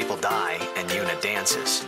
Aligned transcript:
people 0.00 0.16
die 0.16 0.56
and 0.76 0.88
Yuna 0.88 1.20
dances. 1.20 1.82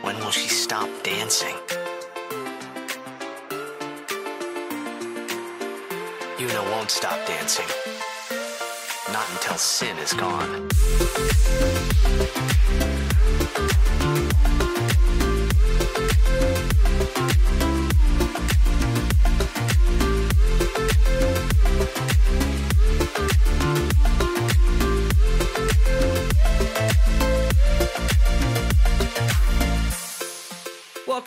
When 0.00 0.16
will 0.20 0.30
she 0.30 0.48
stop 0.48 0.88
dancing? 1.02 1.54
Yuna 6.38 6.62
won't 6.70 6.90
stop 6.90 7.18
dancing. 7.26 7.68
Not 9.12 9.26
until 9.32 9.58
sin 9.58 9.98
is 9.98 10.14
gone. 10.14 10.68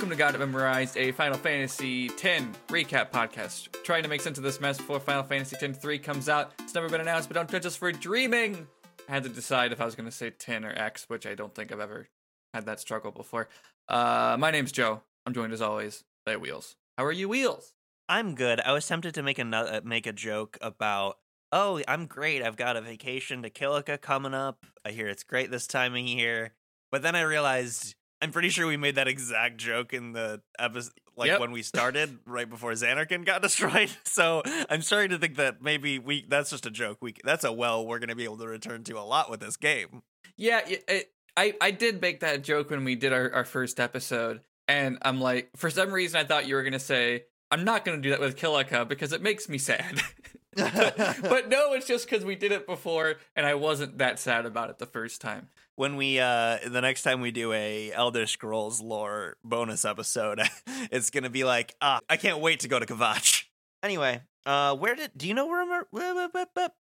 Welcome 0.04 0.18
to 0.18 0.22
God 0.22 0.32
to 0.32 0.38
Memorize, 0.38 0.98
a 0.98 1.14
Final 1.14 1.38
Fantasy 1.38 2.08
X 2.08 2.44
recap 2.68 3.10
podcast. 3.10 3.70
Trying 3.86 4.04
to 4.04 4.10
make 4.10 4.20
sense 4.20 4.38
of 4.38 4.44
this 4.44 4.60
mess 4.60 4.76
before 4.76 5.00
Final 5.00 5.24
Fantasy 5.24 5.56
X 5.56 5.78
3 5.78 5.98
comes 5.98 6.28
out. 6.28 6.52
It's 6.60 6.76
never 6.76 6.90
been 6.90 7.00
announced, 7.00 7.30
but 7.30 7.36
don't 7.36 7.50
judge 7.50 7.66
us 7.66 7.78
for 7.78 7.90
dreaming. 7.90 8.68
I 9.08 9.14
had 9.14 9.24
to 9.24 9.30
decide 9.30 9.72
if 9.72 9.80
I 9.80 9.86
was 9.86 9.96
going 9.96 10.10
to 10.10 10.12
say 10.12 10.30
10 10.30 10.66
or 10.66 10.74
X, 10.78 11.06
which 11.08 11.26
I 11.26 11.36
don't 11.36 11.56
think 11.56 11.72
I've 11.72 11.80
ever 11.80 12.10
had 12.54 12.66
that 12.66 12.82
struggle 12.82 13.12
before. 13.12 13.48
Uh, 13.88 14.36
my 14.38 14.52
name's 14.52 14.74
Joe. 14.74 15.04
I'm 15.26 15.34
joined 15.34 15.54
as 15.54 15.62
always 15.62 16.04
by 16.26 16.36
Wheels. 16.36 16.76
How 16.98 17.06
are 17.06 17.14
you, 17.14 17.30
Wheels? 17.30 17.72
I'm 18.10 18.36
good. 18.36 18.60
I 18.60 18.74
was 18.74 18.86
tempted 18.86 19.14
to 19.14 19.24
make 19.24 19.40
another 19.40 19.80
make 19.86 20.06
a 20.06 20.12
joke 20.12 20.58
about, 20.60 21.16
oh, 21.54 21.82
I'm 21.88 22.08
great. 22.08 22.44
I've 22.44 22.58
got 22.58 22.76
a 22.76 22.82
vacation 22.82 23.42
to 23.44 23.50
Kilika 23.50 24.02
coming 24.02 24.34
up. 24.34 24.66
I 24.84 24.92
hear 24.92 25.08
it's 25.08 25.24
great 25.24 25.50
this 25.50 25.66
time 25.66 25.94
of 25.94 26.02
year. 26.02 26.52
But 26.92 27.04
then 27.04 27.16
I 27.16 27.22
realized 27.22 27.96
I'm 28.24 28.32
pretty 28.32 28.48
sure 28.48 28.66
we 28.66 28.78
made 28.78 28.96
that 28.96 29.10
exact 29.10 29.58
joke 29.58 29.94
in 29.94 30.14
the 30.14 30.42
episode, 30.58 30.94
like 31.18 31.28
Yep. 31.28 31.42
when 31.42 31.52
we 31.52 31.62
started, 31.62 32.20
right 32.26 32.50
before 32.50 32.72
Zanarkand 32.72 33.26
got 33.26 33.42
destroyed. 33.48 33.92
So 34.06 34.44
I'm 34.70 34.82
starting 34.82 35.10
to 35.10 35.18
think 35.18 35.36
that 35.36 35.62
maybe 35.62 36.00
we 36.00 36.26
that's 36.30 36.50
just 36.50 36.66
a 36.66 36.72
joke. 36.72 37.00
We 37.02 37.16
that's 37.26 37.44
a 37.44 37.52
well 37.52 37.86
we're 37.86 38.00
going 38.00 38.08
to 38.10 38.16
be 38.16 38.24
able 38.24 38.38
to 38.38 38.48
return 38.48 38.86
to 38.86 38.94
a 38.94 39.04
lot 39.04 39.30
with 39.30 39.42
this 39.42 39.58
game. 39.58 40.04
Yeah, 40.38 40.62
it, 40.66 41.12
I 41.36 41.54
I 41.60 41.72
did 41.72 42.02
make 42.02 42.22
that 42.22 42.44
joke 42.46 42.70
when 42.70 42.86
we 42.86 42.96
did 42.96 43.12
our, 43.12 43.30
our 43.34 43.44
first 43.46 43.78
episode, 43.80 44.40
and 44.70 44.98
I'm 45.02 45.20
like, 45.20 45.50
for 45.58 45.70
some 45.70 45.92
reason, 45.92 46.22
I 46.22 46.24
thought 46.24 46.48
you 46.48 46.56
were 46.56 46.64
gonna 46.64 46.80
say 46.80 47.26
I'm 47.52 47.66
not 47.66 47.84
gonna 47.84 48.02
do 48.02 48.12
that 48.12 48.22
with 48.22 48.38
Kilika 48.38 48.88
because 48.88 49.12
it 49.12 49.22
makes 49.22 49.50
me 49.50 49.58
sad. 49.58 50.02
but 50.56 51.50
no, 51.50 51.74
it's 51.74 51.88
just 51.88 52.08
because 52.08 52.24
we 52.24 52.36
did 52.36 52.52
it 52.52 52.68
before, 52.68 53.16
and 53.36 53.44
I 53.44 53.56
wasn't 53.56 53.98
that 53.98 54.20
sad 54.20 54.46
about 54.46 54.70
it 54.70 54.78
the 54.78 54.86
first 54.86 55.20
time. 55.20 55.50
When 55.76 55.96
we 55.96 56.20
uh 56.20 56.60
the 56.66 56.82
next 56.82 57.04
time 57.04 57.22
we 57.22 57.32
do 57.32 57.52
a 57.52 57.92
Elder 57.92 58.28
Scrolls 58.28 58.80
lore 58.82 59.38
bonus 59.44 59.86
episode, 59.86 60.42
it's 60.92 61.10
gonna 61.10 61.30
be 61.30 61.44
like, 61.44 61.76
ah, 61.82 62.00
I 62.10 62.18
can't 62.18 62.40
wait 62.40 62.62
to 62.62 62.68
go 62.68 62.80
to 62.80 62.86
Kvatch. 62.86 63.46
Anyway, 63.82 64.22
uh, 64.46 64.76
where 64.76 64.96
did 64.96 65.12
do 65.18 65.28
you 65.28 65.34
know 65.34 65.48
where? 65.48 65.86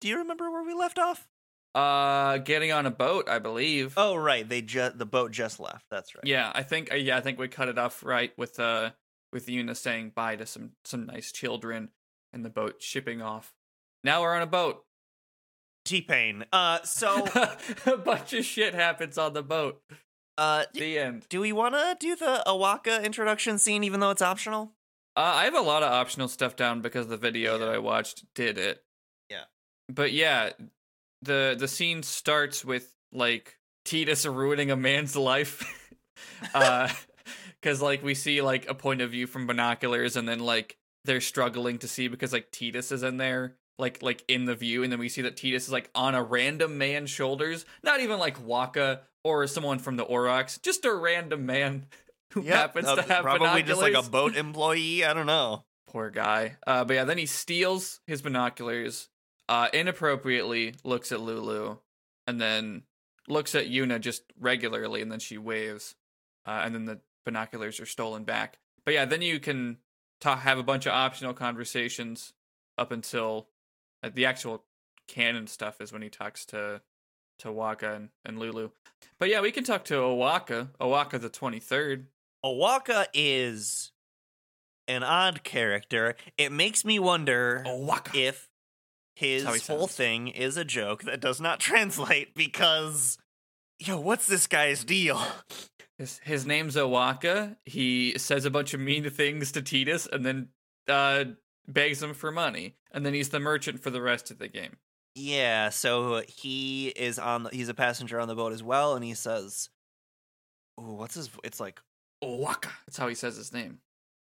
Do 0.02 0.08
you 0.08 0.18
remember 0.18 0.50
where 0.52 0.64
we 0.64 0.74
left 0.74 0.98
off? 0.98 1.28
Uh, 1.76 2.40
getting 2.40 2.72
on 2.72 2.88
a 2.88 2.92
boat, 2.92 3.30
I 3.30 3.38
believe. 3.38 3.94
Oh, 3.96 4.16
right, 4.16 4.48
they 4.48 4.62
just 4.62 4.98
the 4.98 5.06
boat 5.06 5.32
just 5.32 5.60
left. 5.60 5.86
That's 5.92 6.16
right. 6.16 6.26
Yeah, 6.26 6.52
I 6.54 6.64
think 6.64 6.92
uh, 6.92 6.96
yeah, 6.96 7.18
I 7.18 7.22
think 7.22 7.38
we 7.38 7.48
cut 7.48 7.70
it 7.70 7.78
off 7.78 8.04
right 8.04 8.32
with 8.38 8.60
uh 8.60 8.92
with 9.32 9.46
Yuna 9.46 9.78
saying 9.78 10.14
bye 10.16 10.36
to 10.36 10.46
some 10.46 10.72
some 10.84 11.06
nice 11.06 11.32
children 11.32 11.90
and 12.34 12.44
the 12.44 12.50
boat 12.50 12.82
shipping 12.82 13.22
off. 13.22 13.54
Now 14.04 14.22
we're 14.22 14.36
on 14.36 14.42
a 14.42 14.48
boat. 14.48 14.84
T 15.90 16.02
Pain. 16.02 16.46
Uh, 16.54 16.80
so 16.84 17.26
a 17.86 17.98
bunch 17.98 18.34
of 18.34 18.46
shit 18.46 18.74
happens 18.76 19.18
on 19.18 19.34
the 19.34 19.42
boat. 19.44 19.82
uh, 20.38 20.66
d- 20.74 20.80
The 20.82 21.00
end. 21.00 21.26
do 21.30 21.42
we 21.42 21.52
want 21.52 21.74
to 21.76 21.98
do 22.00 22.16
the 22.16 22.48
O'aka 22.50 23.04
introduction 23.04 23.58
scene, 23.58 23.84
even 23.84 24.00
though 24.00 24.12
it's 24.12 24.22
optional? 24.22 24.74
Uh, 25.18 25.34
I 25.36 25.46
have 25.46 25.56
a 25.56 25.62
lot 25.62 25.82
of 25.84 25.92
optional 25.92 26.28
stuff 26.28 26.56
down 26.56 26.82
because 26.82 27.08
the 27.08 27.18
video 27.18 27.58
that 27.58 27.68
I 27.70 27.80
watched 27.80 28.24
did 28.36 28.58
it. 28.58 28.84
Yeah. 29.30 29.46
But 29.90 30.14
yeah, 30.14 30.52
the 31.24 31.56
the 31.58 31.68
scene 31.68 32.04
starts 32.04 32.64
with 32.64 32.94
like 33.12 33.58
Tidus 33.86 34.32
ruining 34.34 34.70
a 34.72 34.76
man's 34.78 35.16
life. 35.16 35.64
uh 36.54 36.88
cuz 37.62 37.82
like 37.82 38.04
we 38.04 38.14
see 38.14 38.42
like 38.42 38.70
a 38.70 38.74
point 38.76 39.02
of 39.02 39.10
view 39.12 39.26
from 39.28 39.48
binoculars 39.48 40.16
and 40.16 40.28
then 40.30 40.40
like 40.40 40.78
they're 41.06 41.20
struggling 41.22 41.80
to 41.80 41.88
see 41.88 42.08
because 42.08 42.32
like 42.32 42.52
Tidus 42.52 42.92
is 42.92 43.04
in 43.04 43.18
there 43.18 43.56
like 43.80 44.04
like 44.04 44.24
in 44.28 44.46
the 44.46 44.56
view 44.56 44.84
and 44.84 44.92
then 44.92 45.00
we 45.00 45.10
see 45.10 45.22
that 45.24 45.38
Tidus 45.38 45.56
is 45.56 45.72
like 45.72 45.90
on 45.96 46.14
a 46.14 46.22
random 46.22 46.78
man's 46.78 47.10
shoulders, 47.10 47.66
not 47.82 48.02
even 48.02 48.20
like 48.20 48.46
Wakka 48.46 49.00
or 49.24 49.48
someone 49.48 49.80
from 49.80 49.96
the 49.96 50.06
Aurochs, 50.06 50.62
just 50.62 50.86
a 50.86 50.94
random 50.94 51.46
man 51.46 51.86
who 52.34 52.42
happens 52.42 52.88
uh, 52.88 52.98
to 52.98 53.02
have 53.02 53.24
probably 53.24 53.64
just 53.64 53.82
like 53.82 53.94
a 53.96 54.04
boat 54.04 54.36
employee. 54.36 55.04
I 55.04 55.14
don't 55.14 55.26
know. 55.26 55.64
Poor 55.88 56.10
guy. 56.12 56.58
Uh, 56.68 56.86
but 56.86 56.94
yeah, 56.94 57.04
then 57.06 57.18
he 57.18 57.26
steals 57.26 58.02
his 58.06 58.22
binoculars, 58.22 59.10
uh, 59.48 59.70
inappropriately 59.74 60.76
looks 60.84 61.12
at 61.12 61.20
Lulu, 61.20 61.78
and 62.28 62.40
then 62.40 62.84
looks 63.28 63.56
at 63.56 63.70
Yuna 63.70 64.00
just 64.00 64.24
regularly, 64.40 65.02
and 65.02 65.12
then 65.12 65.20
she 65.20 65.38
waves, 65.38 65.96
uh, 66.46 66.62
and 66.64 66.76
then 66.76 66.86
the 66.86 67.00
binoculars 67.26 67.80
are 67.80 67.88
stolen 67.88 68.24
back. 68.24 68.60
But 68.86 68.94
yeah, 68.94 69.06
then 69.06 69.24
you 69.24 69.40
can 69.40 69.78
ta- 70.20 70.36
have 70.36 70.60
a 70.60 70.64
bunch 70.64 70.86
of 70.86 70.94
optional 70.94 71.34
conversations 71.34 72.34
up 72.78 72.92
until 72.92 73.48
the 74.08 74.26
actual 74.26 74.64
canon 75.08 75.48
stuff 75.48 75.82
is 75.82 75.92
when 75.92 76.02
he 76.02 76.10
talks 76.10 76.46
to 76.48 76.82
to 77.40 77.48
Wakka 77.48 77.96
and, 77.96 78.10
and 78.26 78.38
Lulu. 78.38 78.70
But 79.18 79.30
yeah, 79.30 79.42
we 79.42 79.52
can 79.52 79.64
talk 79.64 79.86
to 79.86 79.96
O'aka, 79.98 80.70
O'aka 80.80 81.20
the 81.20 81.30
twenty 81.30 81.60
third. 81.60 82.08
O'aka 82.44 83.08
is 83.14 83.92
an 84.88 85.04
odd 85.04 85.44
character. 85.44 86.16
It 86.38 86.52
makes 86.52 86.84
me 86.84 87.00
wonder 87.00 87.64
O'aka. 87.66 88.18
if 88.18 88.50
his 89.16 89.44
That's 89.44 89.68
how 89.68 89.74
he 89.74 89.80
whole 89.80 89.88
sounds. 89.88 89.96
thing 89.98 90.28
is 90.30 90.58
a 90.58 90.66
joke 90.66 91.04
that 91.04 91.20
does 91.20 91.42
not 91.42 91.60
translate 91.62 92.36
because 92.36 93.18
yo, 93.80 94.00
what's 94.00 94.28
this 94.28 94.48
guy's 94.48 94.84
deal? 94.84 95.22
His, 95.98 96.20
his 96.24 96.46
name's 96.46 96.78
O'aka. 96.78 97.58
He 97.66 98.18
says 98.18 98.46
a 98.46 98.50
bunch 98.50 98.74
of 98.74 98.80
mean 98.80 99.10
things 99.10 99.52
to 99.54 99.62
Tidus 99.62 100.08
and 100.10 100.26
then 100.26 100.48
uh, 100.88 101.26
begs 101.74 102.02
him 102.04 102.14
for 102.14 102.32
money. 102.32 102.76
And 102.92 103.06
then 103.06 103.14
he's 103.14 103.30
the 103.30 103.40
merchant 103.40 103.80
for 103.82 103.90
the 103.90 104.02
rest 104.02 104.32
of 104.32 104.40
the 104.40 104.48
game. 104.48 104.78
Yeah, 105.16 105.70
so 105.70 106.24
he 106.28 106.90
is 106.90 107.20
on 107.20 107.44
the, 107.44 107.50
he's 107.50 107.70
a 107.70 107.74
passenger 107.74 108.20
on 108.20 108.28
the 108.28 108.36
boat 108.36 108.54
as 108.54 108.64
well 108.64 108.96
and 108.96 109.04
he 109.04 109.14
says 109.16 109.70
Ooh, 110.80 110.94
what's 110.94 111.16
his 111.16 111.30
it's 111.44 111.60
like 111.60 111.82
O'aka. 112.24 112.70
That's 112.86 112.98
how 112.98 113.08
he 113.08 113.16
says 113.16 113.36
his 113.36 113.52
name. 113.54 113.80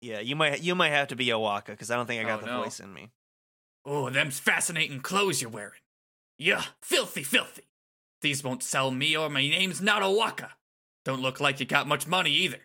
yeah, 0.00 0.20
you 0.20 0.36
might 0.36 0.62
you 0.62 0.74
might 0.74 0.90
have 0.90 1.08
to 1.08 1.16
be 1.16 1.32
O'aka 1.32 1.72
because 1.72 1.90
I 1.90 1.96
don't 1.96 2.06
think 2.06 2.20
I 2.24 2.28
got 2.28 2.42
Oh, 2.42 2.46
the 2.46 2.52
no. 2.52 2.62
voice 2.62 2.78
in 2.80 2.92
me. 2.92 3.10
Oh, 3.84 4.10
them's 4.10 4.38
fascinating 4.38 5.00
clothes 5.00 5.40
you're 5.40 5.50
wearing. 5.50 5.80
Yeah, 6.38 6.62
filthy, 6.82 7.22
filthy. 7.22 7.62
These 8.20 8.44
won't 8.44 8.62
sell 8.62 8.90
me 8.90 9.16
or 9.16 9.28
my 9.30 9.40
name's 9.48 9.80
not 9.80 10.02
O'aka. 10.02 10.52
Don't 11.04 11.22
look 11.22 11.40
like 11.40 11.58
you 11.60 11.66
got 11.66 11.86
much 11.88 12.06
money 12.06 12.30
either. 12.32 12.60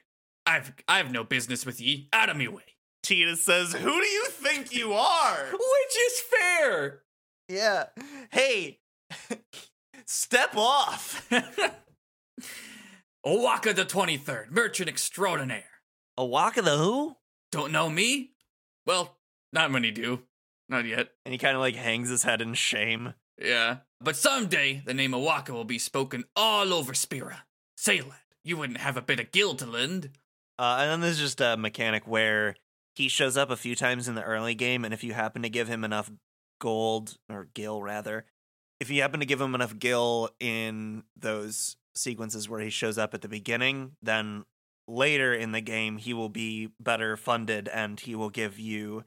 I've 0.45 0.73
I've 0.87 1.11
no 1.11 1.23
business 1.23 1.65
with 1.65 1.79
ye. 1.79 2.09
Out 2.11 2.29
of 2.29 2.37
me 2.37 2.47
way. 2.47 2.63
Tina 3.03 3.35
says, 3.35 3.73
"Who 3.73 3.79
do 4.01 4.07
you 4.07 4.25
think 4.51 4.73
you 4.73 4.93
are?" 4.93 5.45
Which 5.51 5.95
is 6.07 6.19
fair. 6.19 7.03
Yeah. 7.47 7.85
Hey, 8.31 8.79
step 10.05 10.55
off. 10.55 11.29
O'aka 13.25 13.73
the 13.73 13.85
23rd, 13.85 14.51
merchant 14.51 14.89
extraordinaire. 14.89 15.63
O'aka 16.17 16.61
the 16.61 16.77
who? 16.77 17.17
Don't 17.51 17.71
know 17.71 17.89
me? 17.89 18.31
Well, 18.85 19.17
not 19.53 19.71
many 19.71 19.91
do. 19.91 20.23
Not 20.69 20.85
yet. 20.85 21.09
And 21.25 21.33
he 21.33 21.37
kind 21.37 21.55
of 21.55 21.61
like 21.61 21.75
hangs 21.75 22.09
his 22.09 22.23
head 22.23 22.41
in 22.41 22.53
shame. 22.53 23.13
Yeah. 23.37 23.77
But 23.99 24.15
someday, 24.15 24.81
the 24.85 24.93
name 24.93 25.13
O'aka 25.13 25.53
will 25.53 25.65
be 25.65 25.77
spoken 25.77 26.23
all 26.35 26.73
over 26.73 26.93
Spira. 26.93 27.43
Say, 27.75 28.01
lad, 28.01 28.19
you 28.43 28.57
wouldn't 28.57 28.79
have 28.79 28.97
a 28.97 29.01
bit 29.01 29.19
of 29.19 29.31
gil 29.31 29.55
to 29.55 29.65
lend. 29.65 30.09
Uh, 30.57 30.77
and 30.79 30.89
then 30.89 31.01
there's 31.01 31.19
just 31.19 31.41
a 31.41 31.57
mechanic 31.57 32.07
where 32.07 32.55
he 32.95 33.07
shows 33.07 33.37
up 33.37 33.49
a 33.49 33.57
few 33.57 33.75
times 33.75 34.07
in 34.07 34.15
the 34.15 34.23
early 34.23 34.55
game, 34.55 34.83
and 34.85 34.93
if 34.93 35.03
you 35.03 35.13
happen 35.13 35.41
to 35.43 35.49
give 35.49 35.67
him 35.67 35.83
enough 35.83 36.11
gold 36.59 37.17
or 37.29 37.47
gil 37.53 37.81
rather, 37.81 38.25
if 38.79 38.89
you 38.89 39.01
happen 39.01 39.19
to 39.19 39.25
give 39.25 39.41
him 39.41 39.55
enough 39.55 39.77
gil 39.79 40.29
in 40.39 41.03
those 41.15 41.77
sequences 41.95 42.47
where 42.49 42.61
he 42.61 42.69
shows 42.69 42.97
up 42.97 43.13
at 43.13 43.21
the 43.21 43.27
beginning, 43.27 43.91
then 44.01 44.43
later 44.87 45.33
in 45.33 45.51
the 45.51 45.61
game 45.61 45.97
he 45.97 46.13
will 46.13 46.29
be 46.29 46.69
better 46.79 47.15
funded 47.15 47.67
and 47.69 47.99
he 47.99 48.15
will 48.15 48.29
give 48.29 48.59
you 48.59 49.03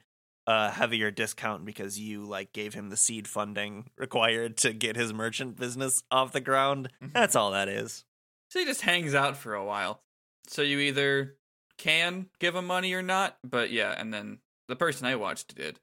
a 0.46 0.70
heavier 0.70 1.10
discount 1.10 1.64
because 1.64 1.98
you 1.98 2.22
like 2.24 2.52
gave 2.52 2.74
him 2.74 2.90
the 2.90 2.96
seed 2.96 3.26
funding 3.26 3.88
required 3.96 4.56
to 4.58 4.72
get 4.72 4.94
his 4.96 5.12
merchant 5.12 5.56
business 5.56 6.02
off 6.10 6.32
the 6.32 6.40
ground. 6.40 6.90
Mhm. 7.02 7.12
That's 7.12 7.34
all 7.34 7.50
that 7.52 7.68
is. 7.68 8.04
So 8.50 8.58
he 8.60 8.64
just 8.64 8.82
hangs 8.82 9.14
out 9.14 9.36
for 9.36 9.54
a 9.54 9.64
while. 9.64 10.02
So 10.46 10.62
you 10.62 10.78
either 10.80 11.36
can 11.78 12.26
give 12.38 12.54
him 12.54 12.66
money 12.66 12.92
or 12.94 13.02
not, 13.02 13.36
but 13.44 13.70
yeah, 13.70 13.94
and 13.96 14.12
then 14.12 14.38
the 14.68 14.76
person 14.76 15.06
I 15.06 15.16
watched 15.16 15.54
did. 15.54 15.80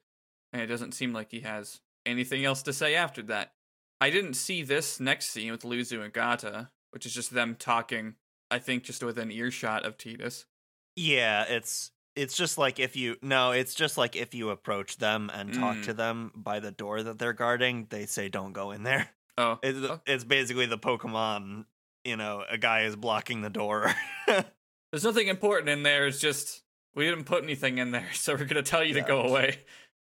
And 0.52 0.60
it 0.62 0.66
doesn't 0.66 0.92
seem 0.92 1.12
like 1.12 1.30
he 1.30 1.40
has 1.40 1.80
anything 2.04 2.44
else 2.44 2.62
to 2.64 2.72
say 2.72 2.94
after 2.94 3.22
that. 3.22 3.52
I 4.00 4.10
didn't 4.10 4.34
see 4.34 4.62
this 4.62 4.98
next 5.00 5.30
scene 5.30 5.50
with 5.52 5.62
Luzzu 5.62 6.02
and 6.02 6.12
Gatta, 6.12 6.70
which 6.90 7.06
is 7.06 7.14
just 7.14 7.32
them 7.32 7.54
talking. 7.58 8.16
I 8.50 8.58
think 8.58 8.82
just 8.82 9.02
within 9.02 9.30
earshot 9.30 9.86
of 9.86 9.96
Tidus. 9.96 10.44
Yeah, 10.96 11.44
it's 11.48 11.90
it's 12.14 12.36
just 12.36 12.58
like 12.58 12.78
if 12.78 12.96
you 12.96 13.16
no, 13.22 13.52
it's 13.52 13.74
just 13.74 13.96
like 13.96 14.14
if 14.16 14.34
you 14.34 14.50
approach 14.50 14.98
them 14.98 15.30
and 15.32 15.54
talk 15.54 15.76
Mm. 15.76 15.84
to 15.84 15.94
them 15.94 16.32
by 16.34 16.60
the 16.60 16.70
door 16.72 17.02
that 17.02 17.18
they're 17.18 17.32
guarding, 17.32 17.86
they 17.88 18.04
say 18.06 18.28
don't 18.28 18.52
go 18.52 18.72
in 18.72 18.82
there. 18.82 19.08
Oh, 19.38 19.58
It's, 19.62 19.78
Oh. 19.78 20.00
it's 20.06 20.24
basically 20.24 20.66
the 20.66 20.76
Pokemon, 20.76 21.64
you 22.04 22.16
know, 22.18 22.44
a 22.50 22.58
guy 22.58 22.82
is 22.82 22.94
blocking 22.96 23.40
the 23.40 23.48
door. 23.48 23.94
there's 24.92 25.04
nothing 25.04 25.26
important 25.28 25.68
in 25.70 25.82
there. 25.82 26.06
It's 26.06 26.20
just 26.20 26.62
we 26.94 27.04
didn't 27.08 27.24
put 27.24 27.42
anything 27.42 27.78
in 27.78 27.90
there, 27.90 28.08
so 28.14 28.34
we're 28.34 28.44
gonna 28.44 28.62
tell 28.62 28.84
you 28.84 28.94
Yeah. 28.94 29.02
to 29.02 29.08
go 29.08 29.22
away. 29.22 29.58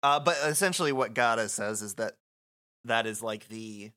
Uh, 0.03 0.21
but 0.21 0.37
essentially, 0.45 0.93
what 0.93 1.15
Gatta 1.15 1.49
says 1.49 1.83
is 1.83 1.95
that 1.95 2.15
that 2.85 3.07
is 3.07 3.23
like 3.23 3.49
the 3.49 3.91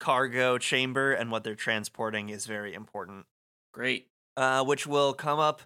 cargo 0.00 0.58
chamber, 0.58 1.12
and 1.12 1.30
what 1.30 1.44
they're 1.44 1.54
transporting 1.54 2.28
is 2.28 2.46
very 2.46 2.74
important, 2.74 3.26
Great. 3.72 4.08
uh, 4.36 4.64
which 4.64 4.86
will 4.86 5.14
come 5.14 5.38
up, 5.38 5.62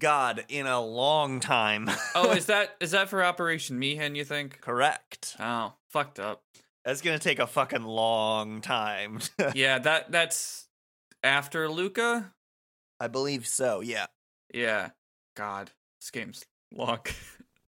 God, 0.00 0.44
in 0.48 0.66
a 0.66 0.80
long 0.80 1.40
time. 1.40 1.88
Oh, 2.14 2.32
is 2.32 2.46
that 2.52 2.76
is 2.80 2.90
that 2.90 3.08
for 3.08 3.22
Operation 3.24 3.78
Mi'ihen? 3.78 4.16
You 4.16 4.24
think? 4.24 4.60
correct? 4.60 5.36
Oh, 5.38 5.74
fucked 5.90 6.18
up. 6.18 6.42
That's 6.84 7.00
gonna 7.02 7.18
take 7.18 7.38
a 7.38 7.46
fucking 7.46 7.84
long 7.84 8.60
time. 8.60 9.20
Yeah, 9.54 9.78
that 9.78 10.10
that's 10.10 10.66
after 11.22 11.68
Luca. 11.70 12.32
I 13.00 13.08
believe 13.08 13.46
so. 13.46 13.80
Yeah. 13.80 14.06
Yeah. 14.52 14.90
God, 15.36 15.70
this 16.00 16.10
game's 16.10 16.44
long. 16.74 17.00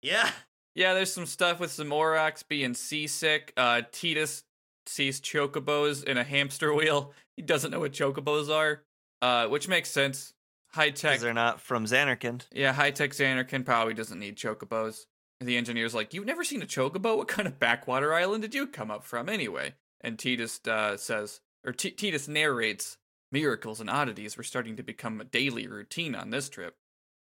Yeah. 0.04 0.30
yeah, 0.76 0.94
there's 0.94 1.12
some 1.12 1.26
stuff 1.26 1.60
with 1.60 1.72
some 1.72 1.90
Aurochs 1.90 2.48
being 2.48 2.76
seasick. 2.76 3.52
Uh, 3.58 3.82
Tidus 3.92 4.44
sees 4.86 5.20
chocobos 5.20 6.04
in 6.04 6.18
a 6.18 6.24
hamster 6.24 6.74
wheel. 6.74 7.14
He 7.36 7.44
doesn't 7.44 7.70
know 7.72 7.80
what 7.80 7.92
chocobos 7.92 8.50
are, 8.50 8.84
uh, 9.22 9.48
which 9.48 9.68
makes 9.68 9.92
sense. 9.92 10.34
High 10.72 10.90
tech. 10.92 11.12
Because 11.12 11.22
they're 11.22 11.34
not 11.34 11.60
from 11.62 11.86
Zanarkand. 11.86 12.44
Yeah, 12.52 12.74
high 12.74 12.92
tech 12.92 13.12
Zanarkand 13.12 13.66
probably 13.66 13.94
doesn't 13.94 14.20
need 14.20 14.38
chocobos. 14.38 15.06
And 15.40 15.48
the 15.48 15.58
engineer's 15.58 15.94
like, 15.94 16.14
You've 16.14 16.26
never 16.26 16.44
seen 16.44 16.62
a 16.62 16.66
chocobo? 16.66 17.18
What 17.18 17.28
kind 17.28 17.48
of 17.48 17.60
backwater 17.60 18.14
island 18.14 18.42
did 18.42 18.56
you 18.56 18.66
come 18.66 18.90
up 18.90 19.04
from 19.04 19.30
anyway? 19.30 19.74
And 20.02 20.18
Tidus 20.18 20.68
uh, 20.68 20.98
says, 20.98 21.42
or 21.66 21.74
T- 21.74 21.92
Titus 21.92 22.28
narrates, 22.28 22.98
miracles 23.32 23.80
and 23.82 23.90
oddities 23.90 24.38
were 24.38 24.44
starting 24.44 24.76
to 24.78 24.84
become 24.84 25.20
a 25.22 25.24
daily 25.26 25.68
routine 25.68 26.16
on 26.16 26.30
this 26.30 26.50
trip. 26.50 26.76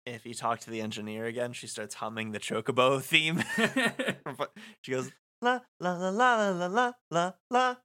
If 0.07 0.27
you 0.27 0.35
talk 0.35 0.61
to 0.61 0.71
the 0.71 0.81
engineer 0.83 1.25
again, 1.25 1.53
she 1.55 1.67
starts 1.67 1.95
humming 1.95 2.33
the 2.33 2.39
Chocobo 2.41 3.01
theme. 3.03 3.43
she 4.83 4.93
goes 4.93 5.11
la 5.41 5.61
la 5.81 5.93
la 5.97 6.09
la 6.11 6.49
la 6.51 6.67
la 6.67 6.93
la 7.11 7.33
la. 7.51 7.77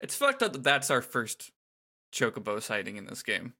it's 0.00 0.14
fucked 0.14 0.42
up 0.42 0.52
that 0.52 0.62
that's 0.64 0.90
our 0.90 1.02
first 1.02 1.50
chocobo 2.14 2.60
sighting 2.62 2.96
in 2.96 3.06
this 3.06 3.22
game. 3.22 3.54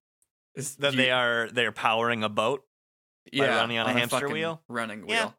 Is 0.54 0.76
That 0.76 0.92
you- 0.92 0.96
they 0.98 1.10
are 1.10 1.48
they're 1.52 1.72
powering 1.72 2.22
a 2.24 2.28
boat. 2.28 2.64
by 3.36 3.46
running 3.48 3.78
on 3.78 3.86
a 3.86 3.92
hamster 3.92 4.20
fucking 4.20 4.32
wheel? 4.32 4.62
Running 4.69 5.00
wheel. 5.02 5.10
Yeah. 5.10 5.30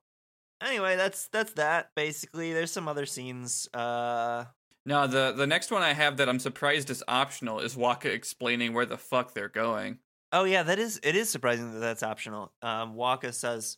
Anyway, 0.62 0.95
that's 0.95 1.27
that's 1.30 1.53
that. 1.53 1.89
Basically, 1.95 2.53
there's 2.53 2.71
some 2.71 2.88
other 2.88 3.06
scenes. 3.06 3.68
Uh, 3.73 4.45
No, 4.88 5.06
the 5.06 5.34
the 5.34 5.45
next 5.45 5.69
one 5.69 5.81
I 5.84 5.92
have 5.92 6.16
that 6.18 6.30
I'm 6.30 6.39
surprised 6.39 6.89
is 6.89 7.04
optional 7.10 7.60
is 7.60 7.75
Wakka 7.75 8.06
explaining 8.06 8.72
where 8.74 8.86
the 8.86 8.98
fuck 8.98 9.34
they're 9.34 9.50
going. 9.50 10.00
oh 10.31 10.45
yeah, 10.45 10.63
that 10.63 10.80
is 10.80 10.98
it 11.04 11.13
is 11.13 11.30
surprising 11.30 11.74
that 11.74 11.80
that's 11.80 12.04
optional. 12.04 12.54
Um, 12.62 12.95
Wakka 12.95 13.34
says, 13.34 13.78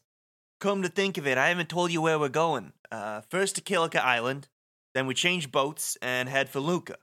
"Come 0.61 0.83
to 0.83 0.87
think 0.87 1.17
of 1.17 1.25
it, 1.25 1.35
I 1.37 1.49
haven't 1.49 1.67
told 1.67 1.91
you 1.91 1.99
where 1.99 2.19
we're 2.19 2.29
going. 2.29 2.73
Uh, 2.91 3.21
first 3.21 3.55
to 3.55 3.61
Kilika 3.61 3.99
Island, 3.99 4.49
then 4.93 5.07
we 5.07 5.15
change 5.15 5.51
boats 5.51 5.97
and 5.99 6.29
head 6.29 6.47
for 6.47 6.59
Luca. 6.59 6.97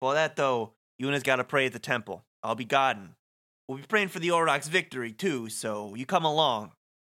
For 0.00 0.12
that 0.12 0.34
though, 0.34 0.74
Yuna's 0.98 1.22
got 1.22 1.36
to 1.36 1.44
pray 1.44 1.66
at 1.66 1.72
the 1.72 1.78
temple. 1.78 2.24
I'll 2.42 2.56
be 2.56 2.64
guarding. 2.64 3.14
We'll 3.68 3.78
be 3.78 3.84
praying 3.86 4.08
for 4.08 4.18
the 4.18 4.30
Aurochs' 4.32 4.66
victory 4.68 5.12
too, 5.12 5.48
so 5.48 5.94
you 5.94 6.04
come 6.04 6.24
along." 6.24 6.72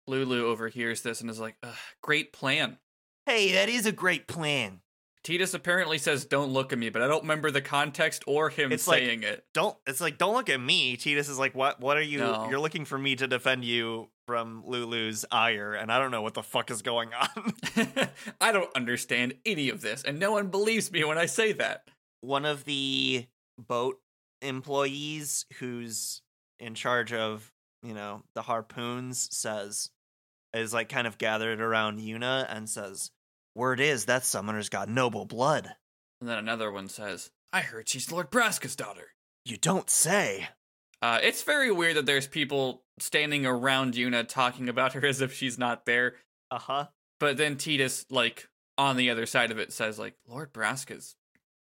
Lulu 0.06 0.46
overhears 0.46 1.02
this 1.02 1.20
and 1.20 1.28
is 1.28 1.40
like, 1.40 1.56
Ugh, 1.64 1.74
"Great 2.02 2.32
plan." 2.32 2.78
Hey, 3.26 3.50
that 3.54 3.68
is 3.68 3.84
a 3.86 3.90
great 3.90 4.28
plan. 4.28 4.82
Tidus 5.26 5.54
apparently 5.54 5.98
says, 5.98 6.24
"Don't 6.24 6.52
look 6.52 6.72
at 6.72 6.78
me," 6.78 6.88
but 6.88 7.02
I 7.02 7.08
don't 7.08 7.22
remember 7.22 7.50
the 7.50 7.60
context 7.60 8.22
or 8.28 8.48
him 8.48 8.70
It's 8.70 8.86
like- 8.86 9.00
saying 9.00 9.22
it. 9.24 9.44
Don't 9.54 9.76
it's 9.86 10.00
like 10.00 10.18
don't 10.18 10.34
look 10.34 10.48
at 10.48 10.60
me. 10.60 10.96
Tidus 10.96 11.28
is 11.28 11.38
like, 11.38 11.54
what 11.54 11.80
what 11.80 11.96
are 11.96 12.02
you 12.02 12.18
No. 12.18 12.48
you're 12.48 12.60
looking 12.60 12.84
for 12.84 12.96
me 12.96 13.16
to 13.16 13.26
defend 13.26 13.64
you 13.64 14.08
from 14.28 14.62
Lulu's 14.66 15.24
ire, 15.32 15.74
and 15.74 15.90
I 15.90 15.98
don't 15.98 16.10
know 16.12 16.22
what 16.22 16.34
the 16.34 16.42
fuck 16.42 16.70
is 16.70 16.82
going 16.82 17.10
on. 17.14 17.54
I 18.40 18.52
don't 18.52 18.70
understand 18.76 19.34
any 19.44 19.68
of 19.68 19.80
this, 19.80 20.02
and 20.04 20.18
no 20.20 20.30
one 20.32 20.48
believes 20.48 20.90
me 20.92 21.02
when 21.04 21.18
I 21.18 21.26
say 21.26 21.52
that. 21.54 21.88
One 22.20 22.44
of 22.44 22.64
the 22.64 23.26
boat 23.58 24.00
employees 24.42 25.46
who's 25.58 26.22
in 26.58 26.74
charge 26.74 27.12
of, 27.12 27.52
you 27.82 27.94
know, 27.94 28.22
the 28.34 28.42
harpoons 28.42 29.28
says 29.36 29.90
is 30.54 30.72
like 30.74 30.88
kind 30.88 31.06
of 31.06 31.18
gathered 31.18 31.60
around 31.60 32.00
Yuna 32.00 32.46
and 32.48 32.68
says, 32.68 33.10
Word 33.56 33.80
is 33.80 34.04
that 34.04 34.22
summoner's 34.24 34.68
got 34.68 34.88
noble 34.88 35.24
blood. 35.24 35.70
And 36.20 36.28
then 36.28 36.36
another 36.38 36.70
one 36.70 36.88
says, 36.88 37.30
"I 37.52 37.62
heard 37.62 37.88
she's 37.88 38.12
Lord 38.12 38.30
Braska's 38.30 38.76
daughter." 38.76 39.14
You 39.46 39.56
don't 39.56 39.88
say. 39.88 40.48
Uh, 41.00 41.20
it's 41.22 41.42
very 41.42 41.70
weird 41.70 41.96
that 41.96 42.04
there's 42.06 42.26
people 42.26 42.82
standing 42.98 43.46
around 43.46 43.94
Yuna 43.94 44.28
talking 44.28 44.68
about 44.68 44.92
her 44.92 45.06
as 45.06 45.20
if 45.22 45.32
she's 45.32 45.58
not 45.58 45.86
there. 45.86 46.16
Uh-huh. 46.50 46.86
But 47.18 47.38
then 47.38 47.56
Tidus, 47.56 48.04
like 48.10 48.48
on 48.76 48.96
the 48.96 49.08
other 49.10 49.24
side 49.24 49.50
of 49.50 49.58
it, 49.58 49.72
says 49.72 49.98
like 49.98 50.14
Lord 50.28 50.52
Braska's 50.52 51.16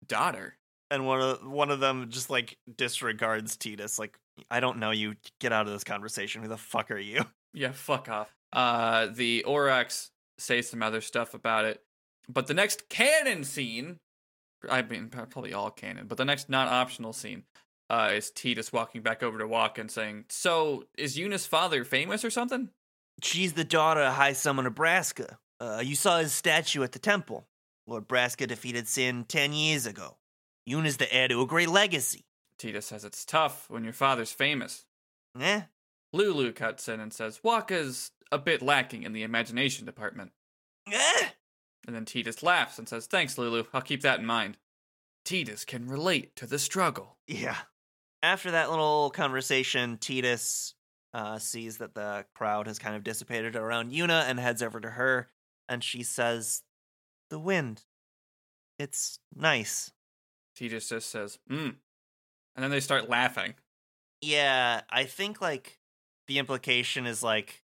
daughter. 0.07 0.57
and 0.89 1.05
one 1.05 1.21
of 1.21 1.45
one 1.47 1.69
of 1.71 1.79
them 1.79 2.09
just 2.09 2.29
like 2.31 2.57
disregards 2.75 3.55
Tidus. 3.55 3.99
Like, 3.99 4.17
I 4.49 4.59
don't 4.59 4.79
know 4.79 4.91
you. 4.91 5.15
Get 5.39 5.51
out 5.53 5.67
of 5.67 5.73
this 5.73 5.83
conversation. 5.83 6.41
Who 6.41 6.47
the 6.47 6.57
fuck 6.57 6.89
are 6.91 6.97
you? 6.97 7.23
Yeah, 7.55 7.71
fuck 7.71 8.09
off. 8.09 8.33
Uh, 8.51 9.05
the 9.13 9.43
Aurochs 9.45 10.09
say 10.37 10.61
some 10.61 10.83
other 10.83 11.01
stuff 11.01 11.33
about 11.33 11.65
it, 11.65 11.81
but 12.29 12.47
the 12.47 12.53
next 12.53 12.89
canon 12.89 13.43
scene, 13.43 13.97
I 14.69 14.81
mean 14.81 15.09
probably 15.09 15.53
all 15.53 15.71
canon, 15.71 16.07
but 16.07 16.17
the 16.17 16.25
next 16.25 16.49
not 16.49 16.67
optional 16.67 17.13
scene, 17.13 17.43
uh, 17.89 18.11
is 18.13 18.31
Tidus 18.31 18.71
walking 18.73 19.01
back 19.01 19.21
over 19.23 19.37
to 19.37 19.45
Wakka 19.45 19.79
and 19.79 19.91
saying, 19.91 20.25
"So 20.29 20.85
is 20.97 21.17
Yuna's 21.17 21.45
father 21.45 21.83
famous 21.83 22.23
or 22.23 22.29
something?" 22.29 22.69
She's 23.21 23.53
the 23.53 23.63
daughter 23.63 24.01
of 24.01 24.13
High 24.13 24.33
Summoner 24.33 24.71
Braska. 24.71 25.37
Uh, 25.59 25.81
you 25.83 25.95
saw 25.95 26.17
his 26.17 26.33
statue 26.33 26.83
at 26.83 26.93
the 26.93 26.99
temple. 26.99 27.45
Lord 27.85 28.07
Braska 28.07 28.47
defeated 28.47 28.87
Sin 28.87 29.25
ten 29.25 29.53
years 29.53 29.85
ago. 29.85 30.17
Yuna's 30.65 30.97
the 30.97 31.13
heir 31.13 31.27
to 31.27 31.41
a 31.41 31.45
great 31.45 31.69
legacy. 31.69 32.25
Tidus 32.57 32.83
says 32.83 33.03
it's 33.03 33.25
tough 33.25 33.69
when 33.69 33.83
your 33.83 33.93
father's 33.93 34.31
famous. 34.31 34.85
Eh? 35.39 35.63
Lulu 36.13 36.53
cuts 36.53 36.87
in 36.87 36.99
and 36.99 37.11
says, 37.11 37.41
Wakka's 37.43 38.11
a 38.33 38.37
bit 38.37 38.61
lacking 38.61 39.03
in 39.03 39.13
the 39.13 39.23
imagination 39.23 39.85
department. 39.85 40.31
Eh? 40.91 41.27
And 41.85 41.95
then 41.95 42.05
Tidus 42.05 42.43
laughs 42.43 42.79
and 42.79 42.87
says, 42.87 43.05
Thanks, 43.07 43.37
Lulu. 43.37 43.65
I'll 43.73 43.81
keep 43.81 44.01
that 44.01 44.19
in 44.19 44.25
mind. 44.25 44.57
Tidus 45.25 45.65
can 45.65 45.87
relate 45.87 46.35
to 46.37 46.45
the 46.45 46.59
struggle. 46.59 47.17
Yeah. 47.27 47.57
After 48.21 48.51
that 48.51 48.69
little 48.69 49.09
conversation, 49.09 49.97
Tidus 49.97 50.73
uh, 51.13 51.37
sees 51.39 51.77
that 51.77 51.93
the 51.93 52.25
crowd 52.33 52.67
has 52.67 52.79
kind 52.79 52.95
of 52.95 53.03
dissipated 53.03 53.55
around 53.55 53.91
Yuna 53.91 54.23
and 54.23 54.39
heads 54.39 54.63
over 54.63 54.79
to 54.79 54.91
her, 54.91 55.29
and 55.69 55.83
she 55.83 56.03
says, 56.03 56.63
"The 57.29 57.39
wind. 57.39 57.83
It's 58.79 59.19
nice." 59.35 59.91
Tidus 60.57 60.89
just 60.89 61.09
says, 61.09 61.39
Mm. 61.49 61.75
And 62.55 62.63
then 62.63 62.71
they 62.71 62.79
start 62.79 63.09
laughing. 63.09 63.55
Yeah, 64.21 64.81
I 64.89 65.05
think 65.05 65.41
like 65.41 65.79
the 66.27 66.37
implication 66.37 67.05
is 67.05 67.23
like 67.23 67.62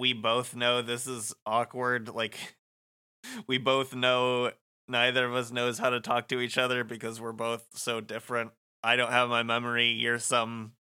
we 0.00 0.14
both 0.14 0.56
know 0.56 0.82
this 0.82 1.06
is 1.06 1.34
awkward. 1.46 2.08
Like 2.08 2.56
we 3.46 3.58
both 3.58 3.94
know 3.94 4.50
neither 4.88 5.26
of 5.26 5.34
us 5.34 5.52
knows 5.52 5.78
how 5.78 5.90
to 5.90 6.00
talk 6.00 6.28
to 6.28 6.40
each 6.40 6.58
other 6.58 6.82
because 6.82 7.20
we're 7.20 7.32
both 7.32 7.66
so 7.74 8.00
different. 8.00 8.50
I 8.82 8.96
don't 8.96 9.12
have 9.12 9.28
my 9.28 9.42
memory. 9.42 9.90
You're 9.90 10.18
some 10.18 10.72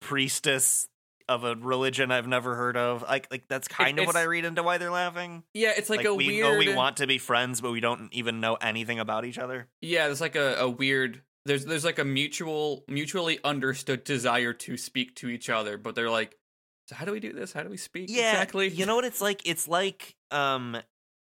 priestess 0.00 0.88
of 1.28 1.44
a 1.44 1.54
religion 1.54 2.10
I've 2.10 2.26
never 2.26 2.54
heard 2.54 2.76
of. 2.76 3.02
Like 3.02 3.28
like 3.30 3.44
that's 3.48 3.68
kind 3.68 3.98
of 3.98 4.06
what 4.06 4.16
I 4.16 4.22
read 4.22 4.44
into 4.44 4.62
why 4.62 4.78
they're 4.78 4.90
laughing. 4.90 5.42
Yeah, 5.52 5.72
it's 5.76 5.90
like, 5.90 6.04
a 6.04 6.14
we 6.14 6.26
weird. 6.28 6.52
know 6.52 6.58
we 6.58 6.74
want 6.74 6.98
to 6.98 7.06
be 7.06 7.18
friends, 7.18 7.60
but 7.60 7.70
we 7.70 7.80
don't 7.80 8.12
even 8.12 8.40
know 8.40 8.54
anything 8.54 8.98
about 8.98 9.24
each 9.24 9.38
other. 9.38 9.68
Yeah, 9.80 10.06
there's 10.06 10.20
like 10.20 10.36
a, 10.36 10.56
a 10.56 10.68
weird. 10.68 11.22
There's 11.46 11.66
there's 11.66 11.84
like 11.84 11.98
a 11.98 12.04
mutual 12.04 12.84
mutually 12.88 13.38
understood 13.44 14.04
desire 14.04 14.54
to 14.54 14.76
speak 14.76 15.14
to 15.16 15.28
each 15.28 15.50
other, 15.50 15.76
but 15.76 15.94
they're 15.94 16.10
like, 16.10 16.38
so 16.86 16.94
how 16.94 17.04
do 17.04 17.12
we 17.12 17.20
do 17.20 17.32
this? 17.32 17.52
How 17.52 17.62
do 17.62 17.70
we 17.70 17.76
speak 17.76 18.06
Yeah, 18.08 18.32
exactly? 18.32 18.68
You 18.68 18.86
know 18.86 18.94
what 18.94 19.04
it's 19.04 19.20
like? 19.20 19.42
It's 19.44 19.66
like 19.68 20.14
um 20.30 20.76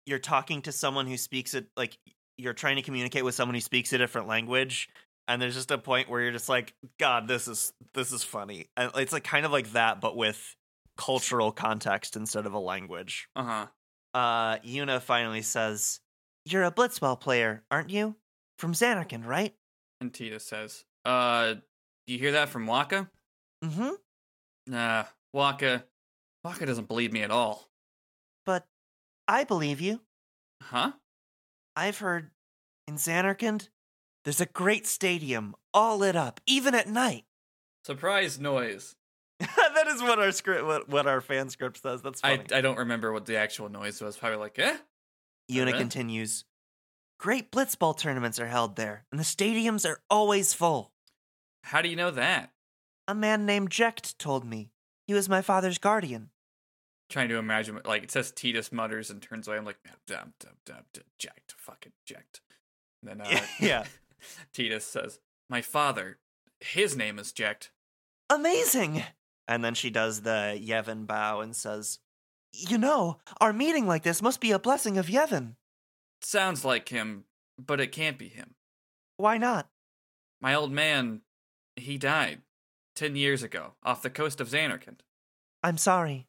you're 0.07 0.19
talking 0.19 0.63
to 0.63 0.73
someone 0.73 1.07
who 1.07 1.17
speaks 1.17 1.55
it 1.55 1.67
like 1.77 1.99
you're 2.39 2.55
trying 2.55 2.77
to 2.77 2.83
communicate 2.83 3.25
with 3.25 3.35
someone 3.35 3.55
who 3.55 3.61
speaks 3.61 3.93
a 3.93 3.99
different 3.99 4.27
language 4.27 4.89
and 5.29 5.41
there's 5.41 5.55
just 5.55 5.71
a 5.71 5.79
point 5.79 6.09
where 6.09 6.23
you're 6.23 6.33
just 6.33 6.49
like 6.49 6.75
god 6.99 7.29
this 7.29 7.49
is 7.49 7.73
this 7.95 8.13
is 8.13 8.23
funny. 8.23 8.69
And 8.77 8.91
it's 8.97 9.13
like 9.13 9.25
kind 9.25 9.45
of 9.45 9.53
like 9.53 9.73
that 9.73 10.01
but 10.01 10.17
with 10.17 10.57
cultural 10.97 11.53
context 11.53 12.17
instead 12.17 12.47
of 12.47 12.53
a 12.53 12.59
language. 12.59 13.29
Uh 13.35 13.43
huh. 13.43 13.67
Uh 14.15 14.57
Yuna 14.59 15.01
finally 15.01 15.43
says, 15.43 16.01
"You're 16.45 16.65
a 16.65 16.73
blitzball 16.73 17.21
player, 17.21 17.63
aren't 17.71 17.91
you?" 17.91 18.17
from 18.59 18.75
Zanarkand, 18.75 19.27
right? 19.27 19.55
And 20.01 20.13
Tidus 20.13 20.43
says, 20.43 20.85
"Uh, 21.05 21.55
do 21.55 22.13
you 22.13 22.19
hear 22.19 22.33
that 22.33 22.49
from 22.51 22.67
Wakka?" 22.67 23.09
Mm-hmm. 23.65 23.91
Nah, 24.67 25.05
Wakka, 25.35 25.85
Wakka 26.45 26.67
doesn't 26.67 26.89
believe 26.89 27.13
me 27.13 27.23
at 27.23 27.31
all. 27.31 27.69
But 28.45 28.67
I 29.29 29.45
believe 29.45 29.81
you. 29.81 30.01
Huh? 30.63 30.93
I've 31.77 31.99
heard 31.99 32.31
in 32.87 32.97
Zanarkand, 32.97 33.69
there's 34.25 34.41
a 34.41 34.47
great 34.47 34.87
stadium 34.87 35.55
all 35.73 35.99
lit 35.99 36.17
up, 36.17 36.41
even 36.47 36.75
at 36.75 36.89
night. 36.89 37.25
Surprise 37.85 38.39
noise. 38.39 38.97
that 39.39 39.87
is 39.89 40.03
what 40.03 40.19
our 40.19 40.33
script, 40.33 40.67
what, 40.67 40.89
what 40.89 41.07
our 41.07 41.21
fan 41.21 41.49
script 41.49 41.81
says. 41.81 42.03
That's 42.03 42.21
I, 42.23 42.37
funny. 42.37 42.49
I 42.53 42.61
don't 42.61 42.79
remember 42.79 43.13
what 43.13 43.27
the 43.27 43.37
actual 43.37 43.69
noise 43.71 44.01
was. 44.01 44.17
Probably 44.17 44.39
like, 44.39 44.59
eh? 44.59 44.77
Yuna 45.51 45.77
continues. 45.77 46.45
Great 47.19 47.51
blitzball 47.51 47.97
tournaments 47.97 48.39
are 48.39 48.47
held 48.47 48.77
there, 48.77 49.05
and 49.11 49.19
the 49.19 49.25
stadiums 49.25 49.89
are 49.89 50.01
always 50.11 50.55
full. 50.55 50.93
How 51.65 51.83
do 51.83 51.89
you 51.89 51.97
know 51.97 52.11
that? 52.11 52.51
A 53.09 53.15
man 53.15 53.47
named 53.47 53.71
Jecht 53.71 54.17
told 54.19 54.45
me. 54.45 54.71
He 55.11 55.15
was 55.15 55.29
my 55.29 55.43
father's 55.43 55.79
guardian. 55.79 56.31
Trying 57.09 57.31
to 57.31 57.37
imagine, 57.37 57.81
like, 57.85 58.05
it 58.05 58.13
says 58.13 58.31
Tidus 58.31 58.71
mutters 58.71 59.11
and 59.11 59.21
turns 59.21 59.49
away. 59.49 59.57
I'm 59.57 59.65
like, 59.65 59.83
dum, 60.07 60.35
dum, 60.39 60.53
dum, 60.65 60.85
dum, 60.95 61.03
Jecht, 61.19 61.53
fucking 61.57 61.95
Jecht. 62.09 62.39
And 63.03 63.11
then 63.11 63.21
uh, 63.21 63.41
yeah. 63.61 63.87
Tidus 64.55 64.83
says, 64.83 65.19
my 65.49 65.63
father, 65.63 66.21
his 66.61 66.97
name 66.97 67.19
is 67.19 67.33
Jecht. 67.33 67.71
Amazing! 68.31 69.03
And 69.49 69.65
then 69.65 69.75
she 69.75 69.91
does 69.91 70.21
the 70.21 70.57
Yevon 70.65 71.09
bow 71.09 71.41
and 71.41 71.57
says, 71.57 71.99
You 72.53 72.79
know, 72.79 73.19
our 73.41 73.53
meeting 73.53 73.89
like 73.89 74.05
this 74.05 74.23
must 74.23 74.41
be 74.41 74.53
a 74.53 74.61
blessing 74.61 74.97
of 74.97 75.09
Yevon. 75.09 75.57
Sounds 76.23 76.65
like 76.65 76.89
him, 76.89 77.25
but 77.59 77.81
it 77.81 77.91
can't 77.91 78.17
be 78.17 78.29
him. 78.29 78.55
Why 79.17 79.39
not? 79.39 79.71
My 80.41 80.55
old 80.55 80.71
man, 80.71 81.23
he 81.75 81.99
died 81.99 82.43
ten 83.01 83.17
years 83.17 83.43
ago 83.43 83.73
off 83.83 84.03
the 84.03 84.11
coast 84.11 84.43
of 84.43 84.49
Zanarkand. 84.51 84.99
I'm 85.63 85.79
sorry. 85.79 86.27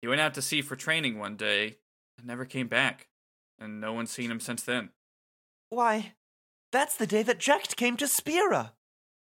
He 0.00 0.08
went 0.08 0.20
out 0.20 0.34
to 0.34 0.42
sea 0.42 0.60
for 0.60 0.74
training 0.74 1.16
one 1.16 1.36
day 1.36 1.76
and 2.18 2.26
never 2.26 2.44
came 2.44 2.66
back, 2.66 3.06
and 3.56 3.80
no 3.80 3.92
one's 3.92 4.10
seen 4.10 4.28
him 4.28 4.40
since 4.40 4.64
then. 4.64 4.90
Why, 5.70 6.14
that's 6.72 6.96
the 6.96 7.06
day 7.06 7.22
that 7.22 7.38
Jecht 7.38 7.76
came 7.76 7.96
to 7.98 8.08
Spira. 8.08 8.72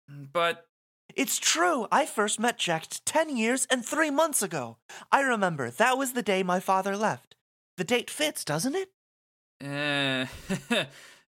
But 0.08 0.68
It's 1.16 1.38
true. 1.40 1.88
I 1.90 2.06
first 2.06 2.38
met 2.38 2.58
Jecht 2.58 3.00
10 3.04 3.36
years 3.36 3.66
and 3.68 3.84
3 3.84 4.10
months 4.10 4.40
ago. 4.40 4.76
I 5.10 5.20
remember 5.22 5.68
that 5.68 5.98
was 5.98 6.12
the 6.12 6.22
day 6.22 6.44
my 6.44 6.60
father 6.60 6.96
left. 6.96 7.34
The 7.76 7.84
date 7.84 8.08
fits, 8.08 8.44
doesn't 8.44 8.76
it? 8.76 8.90
Uh, 9.60 10.26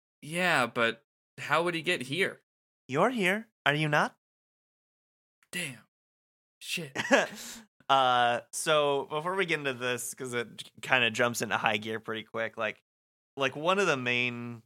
yeah, 0.23 0.67
but 0.67 1.03
how 1.39 1.65
would 1.65 1.75
he 1.75 1.83
get 1.83 2.03
here? 2.03 2.41
You're 2.87 3.11
here, 3.11 3.49
are 3.67 3.75
you 3.75 3.89
not? 3.89 4.15
Damn. 5.55 5.79
Shit. 6.59 6.91
uh 7.89 8.41
so 8.51 9.07
before 9.11 9.35
we 9.37 9.45
get 9.47 9.59
into 9.59 9.75
this 9.75 10.11
because 10.11 10.33
it 10.35 10.71
kind 10.83 11.05
of 11.05 11.13
jumps 11.13 11.43
into 11.43 11.57
high 11.57 11.77
gear 11.77 12.01
pretty 12.01 12.23
quick 12.23 12.57
like 12.57 12.81
like 13.37 13.55
one 13.55 13.79
of 13.79 13.87
the 13.87 13.97
main 13.97 14.63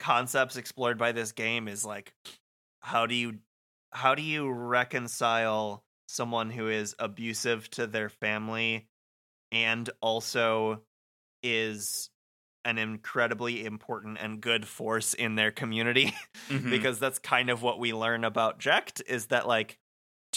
concepts 0.00 0.56
explored 0.56 0.96
by 0.96 1.12
this 1.12 1.32
game 1.32 1.68
is 1.68 1.84
like 1.84 2.14
how 2.80 3.04
do 3.06 3.14
you 3.14 3.34
how 3.92 4.14
do 4.14 4.22
you 4.22 4.48
reconcile 4.50 5.84
someone 6.08 6.48
who 6.50 6.68
is 6.68 6.94
abusive 6.98 7.68
to 7.70 7.86
their 7.86 8.08
family 8.08 8.88
and 9.52 9.90
also 10.00 10.80
is 11.42 12.08
an 12.64 12.78
incredibly 12.78 13.64
important 13.64 14.18
and 14.20 14.40
good 14.40 14.66
force 14.66 15.12
in 15.14 15.34
their 15.34 15.50
community 15.50 16.12
Mhm. 16.48 16.70
because 16.70 16.98
that's 16.98 17.18
kind 17.18 17.50
of 17.50 17.62
what 17.62 17.78
we 17.78 17.92
learn 17.92 18.24
about 18.24 18.58
Jecht 18.58 19.02
is 19.06 19.26
that 19.26 19.46
like 19.46 19.78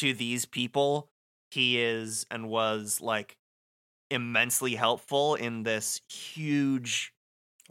to 0.02 0.14
these 0.14 0.46
people 0.46 1.10
he 1.52 1.80
is 1.80 2.26
and 2.32 2.50
was 2.50 3.00
like 3.02 3.38
immensely 4.10 4.76
helpful 4.76 5.36
in 5.36 5.64
this 5.64 6.02
huge 6.10 7.14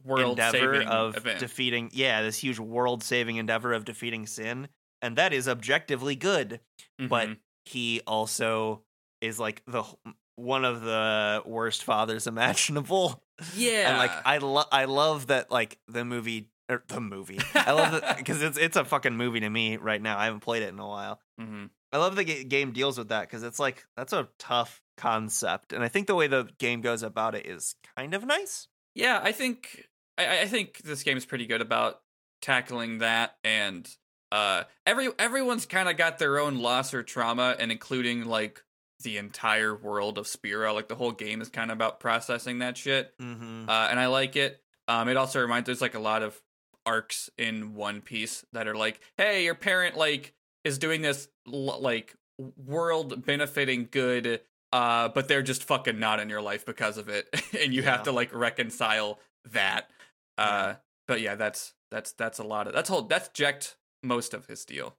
world 0.05 0.39
endeavor 0.39 0.75
saving 0.75 0.89
of 0.89 1.17
event. 1.17 1.39
defeating 1.39 1.91
yeah 1.93 2.23
this 2.23 2.39
huge 2.39 2.59
world 2.59 3.03
saving 3.03 3.37
endeavor 3.37 3.73
of 3.73 3.85
defeating 3.85 4.27
sin 4.27 4.69
and 5.03 5.17
that 5.17 5.33
is 5.33 5.49
objectively 5.49 6.17
good 6.17 6.61
but 6.99 7.29
Mhm. 7.29 7.37
he 7.67 8.01
also 8.07 8.83
is 9.21 9.39
like 9.39 9.63
the 9.67 9.83
one 10.37 10.65
of 10.65 10.81
the 10.83 11.43
worst 11.45 11.85
fathers 11.85 12.27
imaginable 12.35 13.23
yeah, 13.57 13.89
and 13.89 13.99
like 13.99 14.13
I 14.27 14.39
love 14.39 14.67
I 14.73 14.85
love 14.85 15.27
that 15.29 15.51
like 15.51 15.79
the 15.89 16.05
movie 16.05 16.49
or 16.69 16.83
the 16.89 17.01
movie. 17.01 17.39
I 17.55 17.73
love 17.73 17.95
it 17.95 18.05
because 18.19 18.43
it's 18.47 18.59
it's 18.59 18.77
a 18.77 18.85
fucking 18.85 19.17
movie 19.17 19.41
to 19.41 19.49
me 19.49 19.79
right 19.79 20.01
now. 20.01 20.19
I 20.19 20.27
haven't 20.27 20.41
played 20.41 20.63
it 20.63 20.69
in 20.69 20.79
a 20.79 20.87
while. 20.87 21.21
Mhm. 21.41 21.71
I 21.93 21.99
love 21.99 22.17
the 22.17 22.25
ga- 22.25 22.45
game 22.45 22.73
deals 22.73 22.97
with 22.99 23.09
that 23.09 23.23
because 23.23 23.43
it's 23.43 23.59
like 23.59 23.85
that's 23.97 24.13
a 24.13 24.29
tough 24.39 24.81
concept, 24.97 25.73
and 25.73 25.83
I 25.83 25.89
think 25.89 26.07
the 26.07 26.15
way 26.15 26.27
the 26.27 26.49
game 26.59 26.81
goes 26.81 27.03
about 27.03 27.35
it 27.35 27.47
is 27.47 27.75
kind 27.97 28.15
of 28.15 28.25
nice. 28.25 28.69
yeah, 28.95 29.21
I 29.23 29.33
think 29.33 29.89
I, 30.19 30.43
I 30.43 30.47
think 30.47 30.79
this 30.79 31.03
game 31.03 31.17
is 31.17 31.27
pretty 31.27 31.47
good 31.47 31.61
about 31.61 32.01
tackling 32.43 32.99
that, 32.99 33.37
and 33.45 33.89
uh, 34.33 34.65
every 34.87 35.09
everyone's 35.19 35.67
kind 35.67 35.89
of 35.89 35.97
got 35.97 36.19
their 36.19 36.39
own 36.39 36.59
loss 36.59 36.95
or 36.95 37.03
trauma, 37.03 37.57
and 37.59 37.73
including 37.73 38.25
like 38.25 38.63
the 39.03 39.17
entire 39.17 39.75
world 39.75 40.19
of 40.19 40.27
Spira. 40.27 40.73
Like 40.73 40.89
the 40.89 40.95
whole 40.95 41.13
game 41.13 41.41
is 41.41 41.49
kind 41.49 41.71
of 41.71 41.77
about 41.77 42.01
processing 42.01 42.59
that 42.59 42.77
shit. 42.77 43.13
Mm-hmm. 43.19 43.69
uh, 43.69 43.89
and 43.91 43.99
I 43.99 44.07
like 44.07 44.37
it. 44.37 44.61
Um, 44.89 45.09
it 45.09 45.17
also 45.17 45.41
reminds 45.41 45.67
there's 45.67 45.81
like 45.81 45.95
a 45.95 46.01
lot 46.01 46.23
of 46.23 46.41
arcs 46.85 47.31
in 47.39 47.75
One 47.75 48.01
Piece 48.01 48.45
that 48.53 48.69
are 48.69 48.75
like, 48.77 49.01
hey, 49.17 49.45
your 49.45 49.55
parent 49.55 49.97
like 49.97 50.35
is 50.64 50.79
doing 50.79 51.02
this 51.02 51.29
like 51.47 52.14
world 52.57 53.25
benefiting 53.25 53.88
good, 53.90 54.40
uh, 54.73 55.09
but 55.09 55.29
they're 55.29 55.43
just 55.43 55.64
fucking 55.64 55.99
not 55.99 56.21
in 56.21 56.29
your 56.29 56.43
life 56.43 56.64
because 56.67 56.97
of 56.99 57.09
it, 57.09 57.29
and 57.61 57.73
you 57.75 57.83
Yeah. 57.83 57.90
have 57.93 58.02
to 58.05 58.12
like 58.12 58.33
reconcile 58.35 59.19
that. 59.52 59.90
Uh, 60.38 60.43
Yeah. 60.43 60.76
but 61.09 61.21
yeah, 61.21 61.35
that's 61.35 61.75
that's 61.90 62.12
that's 62.12 62.38
a 62.38 62.45
lot 62.45 62.67
of 62.67 62.73
that's 62.73 62.88
whole 62.88 63.02
that's 63.02 63.29
Jecht 63.31 63.75
most 64.02 64.33
of 64.35 64.47
his 64.47 64.64
deal. 64.64 64.97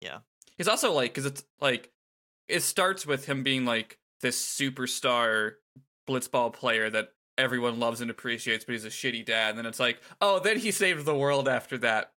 Yeah. 0.00 0.18
he's 0.56 0.68
also 0.68 0.92
like 0.92 1.10
because 1.12 1.26
it's 1.26 1.44
like 1.60 1.90
it 2.48 2.60
starts 2.62 3.06
with 3.06 3.26
him 3.26 3.42
being 3.42 3.64
like 3.64 3.98
this 4.22 4.42
superstar 4.42 5.52
blitzball 6.08 6.52
player 6.52 6.90
that 6.90 7.12
everyone 7.38 7.78
loves 7.80 8.00
and 8.00 8.10
appreciates, 8.10 8.64
but 8.64 8.72
he's 8.72 8.84
a 8.84 8.88
shitty 8.90 9.24
dad. 9.24 9.50
And 9.50 9.58
then 9.58 9.66
it's 9.66 9.80
like, 9.80 10.00
oh, 10.20 10.40
then 10.40 10.58
he 10.58 10.70
saved 10.70 11.04
the 11.06 11.14
world 11.14 11.48
after 11.48 11.78
that. 11.78 12.12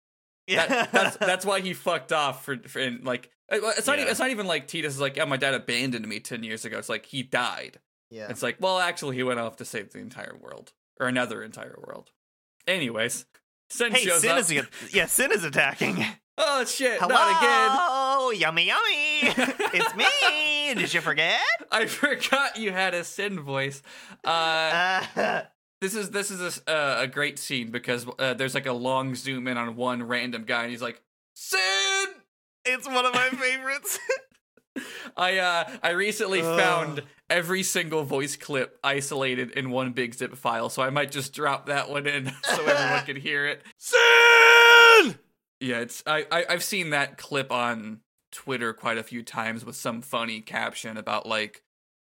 That, 0.49 0.91
that's 0.93 1.17
that's 1.21 1.47
why 1.47 1.61
he 1.61 1.73
fucked 1.75 2.13
off 2.13 2.45
for, 2.45 2.57
for 2.67 2.81
and 2.81 3.05
like 3.05 3.31
uh, 3.53 3.59
it's 3.77 3.87
not 3.87 3.97
Yeah. 3.97 4.03
even, 4.03 4.11
it's 4.11 4.21
not 4.21 4.31
even 4.31 4.47
like 4.47 4.67
Tidus 4.69 4.85
is 4.87 5.01
like, 5.01 5.17
yeah, 5.17 5.25
my 5.25 5.37
dad 5.37 5.55
abandoned 5.55 6.07
me 6.07 6.21
ten 6.21 6.43
years 6.43 6.65
ago. 6.65 6.79
It's 6.79 6.89
like 6.89 7.07
he 7.07 7.23
died. 7.23 7.79
yeah. 8.11 8.29
It's 8.31 8.43
like, 8.43 8.57
well, 8.61 8.79
actually, 8.79 9.17
he 9.17 9.23
went 9.23 9.41
off 9.41 9.57
to 9.57 9.65
save 9.65 9.93
the 9.93 9.99
entire 9.99 10.37
world 10.41 10.73
or 11.01 11.07
another 11.09 11.43
entire 11.43 11.79
world. 11.87 12.11
Anyways, 12.67 13.25
Sin 13.71 13.93
Hey, 13.93 14.01
shows 14.05 14.21
Sin 14.21 14.31
up. 14.33 14.39
is 14.39 14.53
yeah, 14.93 15.07
Sin 15.07 15.33
is 15.33 15.45
attacking. 15.45 16.05
oh 16.39 16.65
shit! 16.65 16.99
Hello, 17.01 17.15
Not 17.15 17.29
again. 17.43 17.71
Oh, 17.79 18.31
yummy, 18.37 18.67
yummy. 18.67 19.35
it's 19.75 19.95
me. 19.97 20.75
Did 20.81 20.93
you 20.95 21.01
forget? 21.01 21.41
I 21.71 21.87
forgot 21.87 22.57
you 22.57 22.73
had 22.73 22.95
a 22.95 23.05
Sin 23.05 23.41
voice. 23.41 23.83
Uh, 24.25 25.03
Uh, 25.17 25.43
this 25.83 25.95
is 25.95 26.11
this 26.11 26.31
is 26.31 26.63
a, 26.67 26.71
uh, 26.71 26.97
a 27.03 27.07
great 27.07 27.39
scene 27.39 27.71
because 27.71 28.07
uh, 28.19 28.33
there's 28.33 28.55
like 28.55 28.67
a 28.67 28.73
long 28.73 29.15
zoom 29.15 29.47
in 29.47 29.59
on 29.59 29.77
one 29.77 30.03
random 30.03 30.45
guy, 30.45 30.63
and 30.63 30.71
he's 30.71 30.81
like, 30.81 31.03
"Sin." 31.35 31.61
it's 32.65 32.87
one 32.87 33.05
of 33.05 33.15
my 33.15 33.29
favorites. 33.31 33.99
I 35.17 35.39
uh 35.39 35.71
I 35.83 35.91
recently 35.91 36.41
Ugh. 36.41 36.59
found 36.59 37.03
every 37.29 37.63
single 37.63 38.05
voice 38.05 38.37
clip 38.37 38.79
isolated 38.83 39.51
in 39.53 39.71
one 39.71 39.93
big 39.93 40.15
zip 40.15 40.37
file, 40.37 40.69
so 40.69 40.83
I 40.83 40.91
might 40.91 41.11
just 41.11 41.35
drop 41.35 41.67
that 41.67 41.91
one 41.91 42.07
in 42.07 42.27
so 42.45 42.65
everyone 42.65 43.05
can 43.05 43.17
hear 43.17 43.47
it. 43.47 43.63
Sin. 43.79 45.19
Yeah, 45.61 45.81
it's 45.81 46.03
I, 46.07 46.27
I 46.31 46.45
I've 46.49 46.65
seen 46.65 46.91
that 46.91 47.19
clip 47.19 47.53
on 47.53 48.01
Twitter 48.31 48.73
quite 48.73 48.99
a 48.99 49.03
few 49.03 49.23
times 49.23 49.65
with 49.65 49.77
some 49.77 50.01
funny 50.01 50.41
caption 50.41 50.97
about 50.97 51.27
like 51.27 51.63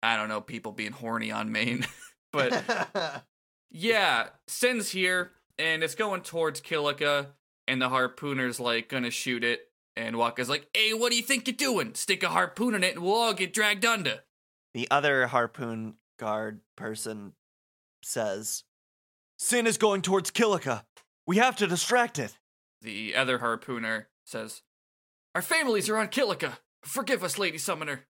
I 0.03 0.17
don't 0.17 0.27
know 0.27 0.41
people 0.41 0.71
being 0.71 0.91
horny 0.91 1.31
on 1.31 1.51
Maine, 1.51 1.85
but 2.33 3.23
yeah, 3.71 4.29
Sin's 4.47 4.89
here 4.89 5.31
and 5.57 5.83
it's 5.83 5.95
going 5.95 6.21
towards 6.21 6.61
Kilika, 6.61 7.27
and 7.67 7.81
the 7.81 7.89
harpooner's 7.89 8.59
like 8.59 8.89
gonna 8.89 9.11
shoot 9.11 9.43
it, 9.43 9.69
and 9.95 10.15
Wakka's 10.15 10.49
like, 10.49 10.67
"Hey, 10.73 10.93
what 10.93 11.11
do 11.11 11.17
you 11.17 11.23
think 11.23 11.47
you're 11.47 11.55
doing? 11.55 11.93
Stick 11.93 12.23
a 12.23 12.29
harpoon 12.29 12.73
in 12.73 12.83
it, 12.83 12.95
and 12.95 13.03
we'll 13.03 13.15
all 13.15 13.33
get 13.33 13.53
dragged 13.53 13.85
under." 13.85 14.23
The 14.73 14.89
other 14.89 15.27
harpoon 15.27 15.95
guard 16.17 16.61
person 16.75 17.33
says, 18.03 18.63
Sin 19.37 19.65
is 19.67 19.77
going 19.77 20.01
towards 20.01 20.31
Kilika. 20.31 20.83
We 21.25 21.37
have 21.37 21.55
to 21.57 21.67
distract 21.67 22.19
it. 22.19 22.37
The 22.81 23.15
other 23.15 23.39
harpooner 23.39 24.05
says, 24.25 24.61
"Our 25.33 25.41
families 25.41 25.89
are 25.89 25.97
on 25.97 26.09
Kilika. 26.09 26.59
Forgive 26.83 27.23
us, 27.23 27.37
Lady 27.37 27.57
Summoner." 27.57 28.07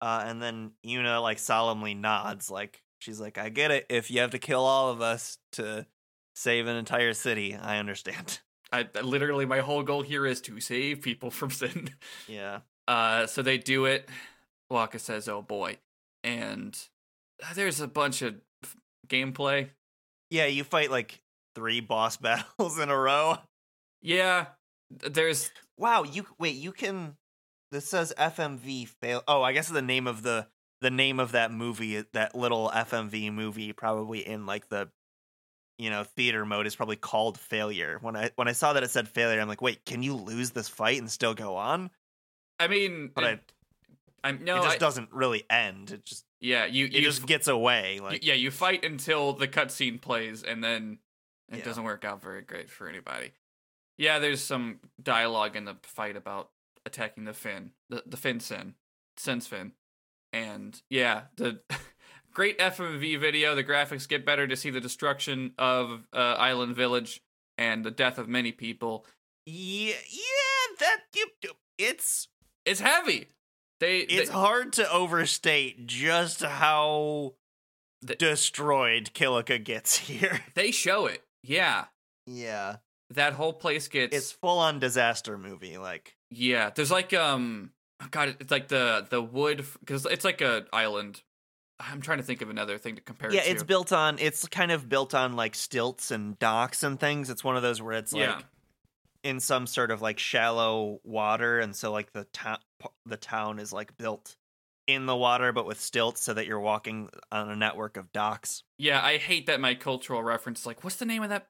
Uh, 0.00 0.22
and 0.24 0.40
then 0.40 0.72
Yuna 0.84 1.20
like 1.20 1.38
solemnly 1.38 1.94
nods, 1.94 2.50
like 2.50 2.82
she's 2.98 3.20
like, 3.20 3.38
I 3.38 3.48
get 3.48 3.70
it. 3.70 3.86
If 3.88 4.10
you 4.10 4.20
have 4.20 4.30
to 4.30 4.38
kill 4.38 4.64
all 4.64 4.90
of 4.90 5.00
us 5.00 5.38
to 5.52 5.86
save 6.34 6.66
an 6.66 6.76
entire 6.76 7.12
city, 7.14 7.54
I 7.54 7.78
understand. 7.78 8.40
I, 8.72 8.86
literally 9.02 9.46
my 9.46 9.60
whole 9.60 9.82
goal 9.82 10.02
here 10.02 10.26
is 10.26 10.40
to 10.42 10.60
save 10.60 11.00
people 11.00 11.30
from 11.32 11.50
sin. 11.50 11.90
Yeah. 12.26 12.60
Uh, 12.86 13.26
so 13.26 13.42
they 13.42 13.58
do 13.58 13.84
it. 13.86 14.08
Waka 14.70 14.98
says, 14.98 15.28
"Oh 15.28 15.40
boy," 15.40 15.78
and 16.22 16.78
uh, 17.42 17.54
there's 17.54 17.80
a 17.80 17.88
bunch 17.88 18.20
of 18.20 18.34
f- 18.62 18.76
gameplay. 19.08 19.70
Yeah, 20.30 20.46
you 20.46 20.62
fight 20.64 20.90
like 20.90 21.22
three 21.54 21.80
boss 21.80 22.16
battles 22.18 22.78
in 22.78 22.90
a 22.90 22.96
row. 22.96 23.38
Yeah, 24.02 24.46
there's 24.90 25.50
Wow, 25.78 26.02
you 26.02 26.26
wait, 26.38 26.56
you 26.56 26.72
can 26.72 27.16
this 27.70 27.88
says 27.88 28.12
FMV 28.18 28.88
fail. 29.00 29.22
Oh, 29.28 29.42
I 29.42 29.52
guess 29.52 29.68
the 29.68 29.82
name 29.82 30.06
of 30.06 30.22
the 30.22 30.46
the 30.80 30.90
name 30.90 31.18
of 31.20 31.32
that 31.32 31.50
movie, 31.52 31.98
uh, 31.98 32.04
that 32.12 32.34
little 32.34 32.70
FMV 32.74 33.32
movie 33.32 33.72
probably 33.72 34.26
in 34.26 34.46
like 34.46 34.68
the 34.68 34.90
you 35.80 35.90
know, 35.90 36.02
theater 36.02 36.44
mode 36.44 36.66
is 36.66 36.74
probably 36.74 36.96
called 36.96 37.38
failure. 37.38 37.98
When 38.00 38.16
I 38.16 38.30
when 38.34 38.48
I 38.48 38.52
saw 38.52 38.72
that 38.72 38.82
it 38.82 38.90
said 38.90 39.06
failure, 39.08 39.40
I'm 39.40 39.46
like, 39.46 39.62
"Wait, 39.62 39.84
can 39.84 40.02
you 40.02 40.14
lose 40.16 40.50
this 40.50 40.68
fight 40.68 40.98
and 40.98 41.08
still 41.08 41.34
go 41.34 41.54
on?" 41.54 41.90
I 42.58 42.66
mean, 42.66 43.12
But 43.14 43.24
I- 43.24 43.30
it, 43.30 43.52
I'm 44.24 44.44
no, 44.44 44.56
it 44.58 44.62
just 44.64 44.74
I- 44.74 44.78
doesn't 44.78 45.12
really 45.12 45.44
end. 45.48 45.92
It 45.92 46.04
just 46.04 46.24
yeah, 46.40 46.64
you 46.66 46.86
it 46.86 46.94
you 46.94 47.02
just 47.02 47.20
f- 47.20 47.26
gets 47.28 47.46
away 47.46 48.00
like 48.00 48.24
yeah, 48.24 48.34
you 48.34 48.50
fight 48.50 48.84
until 48.84 49.32
the 49.34 49.46
cutscene 49.46 50.00
plays, 50.00 50.42
and 50.42 50.64
then 50.64 50.98
it 51.52 51.58
Yeah. 51.58 51.64
doesn't 51.64 51.84
work 51.84 52.04
out 52.04 52.20
very 52.20 52.42
great 52.42 52.68
for 52.70 52.88
anybody. 52.88 53.30
Yeah, 53.96 54.18
there's 54.18 54.42
some 54.42 54.80
dialogue 55.00 55.54
in 55.54 55.64
the 55.64 55.76
fight 55.84 56.16
about 56.16 56.50
attacking 56.86 57.22
the 57.24 57.34
fin, 57.34 57.70
the 57.88 58.02
the 58.04 58.16
Finn 58.16 58.40
Sin, 58.40 58.74
Sin's 59.16 59.46
Finn, 59.46 59.74
and 60.32 60.80
yeah, 60.90 61.22
the 61.36 61.60
great 62.32 62.58
FMV 62.58 63.18
video. 63.20 63.54
The 63.54 63.64
graphics 63.64 64.08
get 64.08 64.24
better 64.26 64.46
to 64.46 64.56
see 64.56 64.70
the 64.70 64.80
destruction 64.80 65.52
of 65.58 66.04
uh, 66.12 66.16
Island 66.16 66.76
Village 66.76 67.20
and 67.56 67.84
the 67.84 67.90
death 67.90 68.18
of 68.18 68.28
many 68.28 68.52
people. 68.52 69.04
Yeah, 69.46 69.94
yeah, 70.10 70.76
that 70.80 70.98
it's 71.78 72.28
It's 72.64 72.80
heavy. 72.80 73.28
They, 73.80 73.98
it's 74.00 74.28
they- 74.28 74.34
hard 74.34 74.72
to 74.74 74.90
overstate 74.90 75.86
just 75.86 76.42
how 76.42 77.34
The- 78.02 78.16
destroyed 78.16 79.10
Kilika 79.14 79.62
gets 79.62 79.96
here. 80.08 80.40
they 80.54 80.70
show 80.70 81.06
it. 81.06 81.22
Yeah, 81.42 81.84
Yeah. 82.26 82.76
that 83.10 83.32
whole 83.34 83.52
place 83.54 83.88
gets 83.88 84.14
It's 84.14 84.32
full 84.32 84.58
on 84.58 84.80
disaster 84.80 85.38
movie 85.38 85.78
like 85.78 86.14
Yeah, 86.30 86.70
there's 86.74 86.90
like 86.90 87.14
um, 87.14 87.70
God, 88.10 88.36
it's 88.40 88.50
like 88.50 88.68
the 88.68 89.06
the 89.10 89.20
wood 89.20 89.64
because 89.80 90.06
it's 90.06 90.24
like 90.24 90.40
a 90.40 90.66
island. 90.72 91.22
I'm 91.80 92.00
trying 92.00 92.18
to 92.18 92.24
think 92.24 92.42
of 92.42 92.50
another 92.50 92.76
thing 92.78 92.96
to 92.96 93.00
compare. 93.00 93.32
Yeah, 93.32 93.40
it 93.42 93.44
to. 93.44 93.50
it's 93.50 93.62
built 93.62 93.92
on 93.92 94.18
it's 94.18 94.46
kind 94.48 94.72
of 94.72 94.88
built 94.88 95.14
on 95.14 95.34
like 95.36 95.54
stilts 95.54 96.10
and 96.10 96.38
docks 96.38 96.82
and 96.82 96.98
things. 96.98 97.30
It's 97.30 97.44
one 97.44 97.56
of 97.56 97.62
those 97.62 97.80
where 97.82 97.94
it's 97.94 98.12
like 98.12 98.22
Yeah. 98.22 98.40
in 99.22 99.40
some 99.40 99.66
sort 99.66 99.90
of 99.90 100.00
like 100.02 100.18
shallow 100.18 101.00
water 101.04 101.60
and 101.60 101.74
so 101.76 101.92
like 101.92 102.12
the 102.12 102.24
town 102.24 102.58
the 103.06 103.16
town 103.16 103.58
is 103.58 103.72
like 103.72 103.96
built 103.96 104.36
in 104.86 105.06
the 105.06 105.14
water 105.16 105.52
but 105.52 105.66
with 105.66 105.80
stilts 105.80 106.22
so 106.22 106.32
that 106.34 106.46
you're 106.46 106.58
walking 106.60 107.10
on 107.30 107.50
a 107.50 107.56
network 107.56 107.96
of 107.96 108.10
docks. 108.12 108.62
Yeah, 108.78 109.00
I 109.04 109.18
hate 109.18 109.46
that 109.46 109.60
my 109.60 109.74
cultural 109.74 110.22
reference. 110.22 110.64
Like, 110.66 110.82
what's 110.82 110.96
the 110.96 111.04
name 111.04 111.22
of 111.22 111.28
that? 111.30 111.46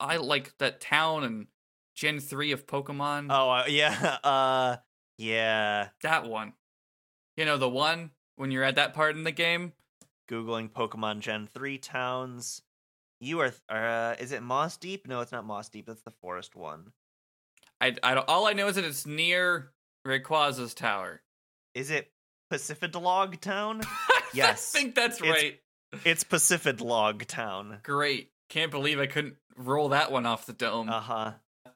I 0.00 0.16
like 0.16 0.56
that 0.58 0.80
town 0.80 1.22
and 1.24 1.46
Gen 1.94 2.18
three 2.20 2.50
of 2.52 2.66
Pokemon. 2.66 3.26
Oh, 3.30 3.50
uh, 3.50 3.64
yeah. 3.68 4.18
Uh 4.24 4.76
yeah. 5.18 5.88
that 6.02 6.26
one. 6.28 6.52
You 7.36 7.44
know 7.44 7.56
the 7.56 7.68
one 7.68 8.10
when 8.36 8.50
you're 8.50 8.64
at 8.64 8.76
that 8.76 8.94
part 8.94 9.16
in 9.16 9.24
the 9.24 9.32
game. 9.32 9.72
Googling 10.30 10.70
Pokemon 10.70 11.20
Gen 11.20 11.48
3 11.52 11.78
towns. 11.78 12.62
You 13.20 13.40
are 13.40 13.52
uh 13.68 14.14
is 14.18 14.32
it 14.32 14.42
Mossdeep? 14.42 15.06
No, 15.06 15.20
it's 15.20 15.32
not 15.32 15.46
Mossdeep. 15.46 15.86
That's 15.86 16.02
the 16.02 16.10
forest 16.10 16.54
one. 16.56 16.92
I, 17.80 17.94
I 18.02 18.14
all 18.16 18.46
I 18.46 18.52
know 18.52 18.68
is 18.68 18.76
that 18.76 18.84
it's 18.84 19.06
near 19.06 19.72
Rayquaza's 20.06 20.74
tower. 20.74 21.20
Is 21.74 21.90
it 21.90 22.10
Pacifidlog 22.52 23.40
Town? 23.40 23.82
Yes. 24.34 24.74
I 24.74 24.78
think 24.78 24.94
that's 24.94 25.20
It's- 25.20 25.30
right. 25.30 25.60
It's 26.06 26.24
Pacifidlog 26.24 27.26
Town. 27.26 27.80
Great. 27.82 28.30
Can't 28.48 28.70
believe 28.70 28.98
I 28.98 29.06
couldn't 29.06 29.36
roll 29.58 29.90
that 29.90 30.10
one 30.10 30.24
off 30.24 30.46
the 30.46 30.54
dome. 30.54 30.88
Uh-huh. 30.88 31.32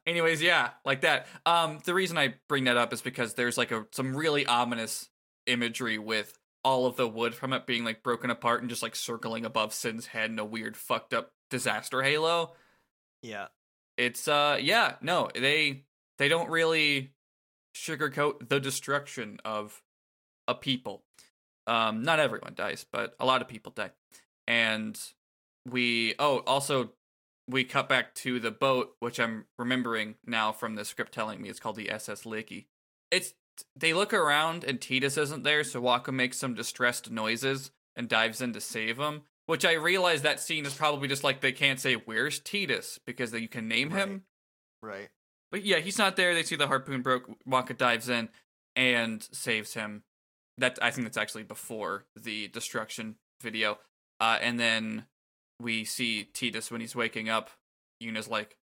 Anyways, 0.07 0.41
yeah, 0.41 0.69
like 0.85 1.01
that. 1.01 1.27
Um, 1.45 1.79
the 1.83 1.93
reason 1.93 2.17
I 2.17 2.35
bring 2.47 2.63
that 2.63 2.77
up 2.77 2.93
is 2.93 3.01
because 3.01 3.33
there's 3.33 3.57
like 3.57 3.71
a 3.71 3.85
some 3.91 4.15
really 4.15 4.45
ominous 4.45 5.09
imagery 5.47 5.97
with 5.97 6.39
all 6.63 6.85
of 6.85 6.95
the 6.95 7.07
wood 7.07 7.35
from 7.35 7.51
it 7.51 7.67
being 7.67 7.83
like 7.83 8.03
broken 8.03 8.29
apart 8.29 8.61
and 8.61 8.69
just 8.69 8.81
like 8.81 8.95
circling 8.95 9.45
above 9.45 9.73
Sin's 9.73 10.07
head 10.07 10.29
in 10.29 10.39
a 10.39 10.45
weird 10.45 10.77
fucked 10.77 11.13
up 11.13 11.31
disaster 11.49 12.01
halo. 12.01 12.53
Yeah. 13.21 13.47
It's 13.97 14.27
uh 14.27 14.57
yeah, 14.61 14.95
no, 15.01 15.29
they 15.33 15.83
they 16.17 16.29
don't 16.29 16.49
really 16.49 17.13
sugarcoat 17.75 18.49
the 18.49 18.59
destruction 18.59 19.39
of 19.43 19.81
a 20.47 20.55
people. 20.55 21.03
Um 21.67 22.03
not 22.03 22.19
everyone 22.19 22.53
dies, 22.55 22.85
but 22.91 23.13
a 23.19 23.25
lot 23.25 23.41
of 23.41 23.47
people 23.47 23.73
die. 23.75 23.91
And 24.47 24.97
we 25.69 26.15
oh, 26.19 26.39
also 26.39 26.91
we 27.49 27.63
cut 27.63 27.87
back 27.87 28.13
to 28.15 28.39
the 28.39 28.51
boat, 28.51 28.95
which 28.99 29.19
I'm 29.19 29.45
remembering 29.57 30.15
now 30.25 30.51
from 30.51 30.75
the 30.75 30.85
script 30.85 31.13
telling 31.13 31.41
me 31.41 31.49
it's 31.49 31.59
called 31.59 31.77
the 31.77 31.89
SS 31.89 32.23
Liki. 32.23 32.65
It's 33.11 33.33
they 33.75 33.93
look 33.93 34.13
around 34.13 34.63
and 34.63 34.79
Tidus 34.79 35.17
isn't 35.17 35.43
there, 35.43 35.63
so 35.63 35.81
Wakka 35.81 36.13
makes 36.13 36.37
some 36.37 36.53
distressed 36.53 37.09
noises 37.09 37.71
and 37.95 38.07
dives 38.07 38.41
in 38.41 38.53
to 38.53 38.61
save 38.61 38.97
him. 38.99 39.23
Which 39.45 39.65
I 39.65 39.73
realize 39.73 40.23
that 40.23 40.41
scene 40.41 40.65
is 40.65 40.73
probably 40.73 41.07
just 41.07 41.23
like 41.23 41.39
they 41.39 41.53
can't 41.53 41.79
say 41.79 41.93
where's 41.93 42.41
Tidus 42.41 42.99
because 43.05 43.31
you 43.31 43.47
can 43.47 43.67
name 43.69 43.91
him. 43.91 44.23
Right. 44.81 45.07
But 45.51 45.63
yeah, 45.63 45.79
he's 45.79 45.97
not 45.97 46.17
there. 46.17 46.33
They 46.33 46.43
see 46.43 46.57
the 46.57 46.67
harpoon 46.67 47.01
broke. 47.01 47.29
Wakka 47.47 47.77
dives 47.77 48.09
in 48.09 48.27
and 48.75 49.25
saves 49.31 49.73
him. 49.73 50.03
That 50.57 50.77
I 50.81 50.91
think 50.91 51.07
that's 51.07 51.17
actually 51.17 51.43
before 51.43 52.03
the 52.15 52.49
destruction 52.49 53.15
video. 53.41 53.79
Uh, 54.19 54.37
and 54.41 54.59
then 54.59 55.05
we 55.59 55.85
see 55.85 56.29
Tidus 56.33 56.71
when 56.71 56.81
he's 56.81 56.95
waking 56.95 57.29
up. 57.29 57.49
Yuna's 58.01 58.27
like 58.27 58.57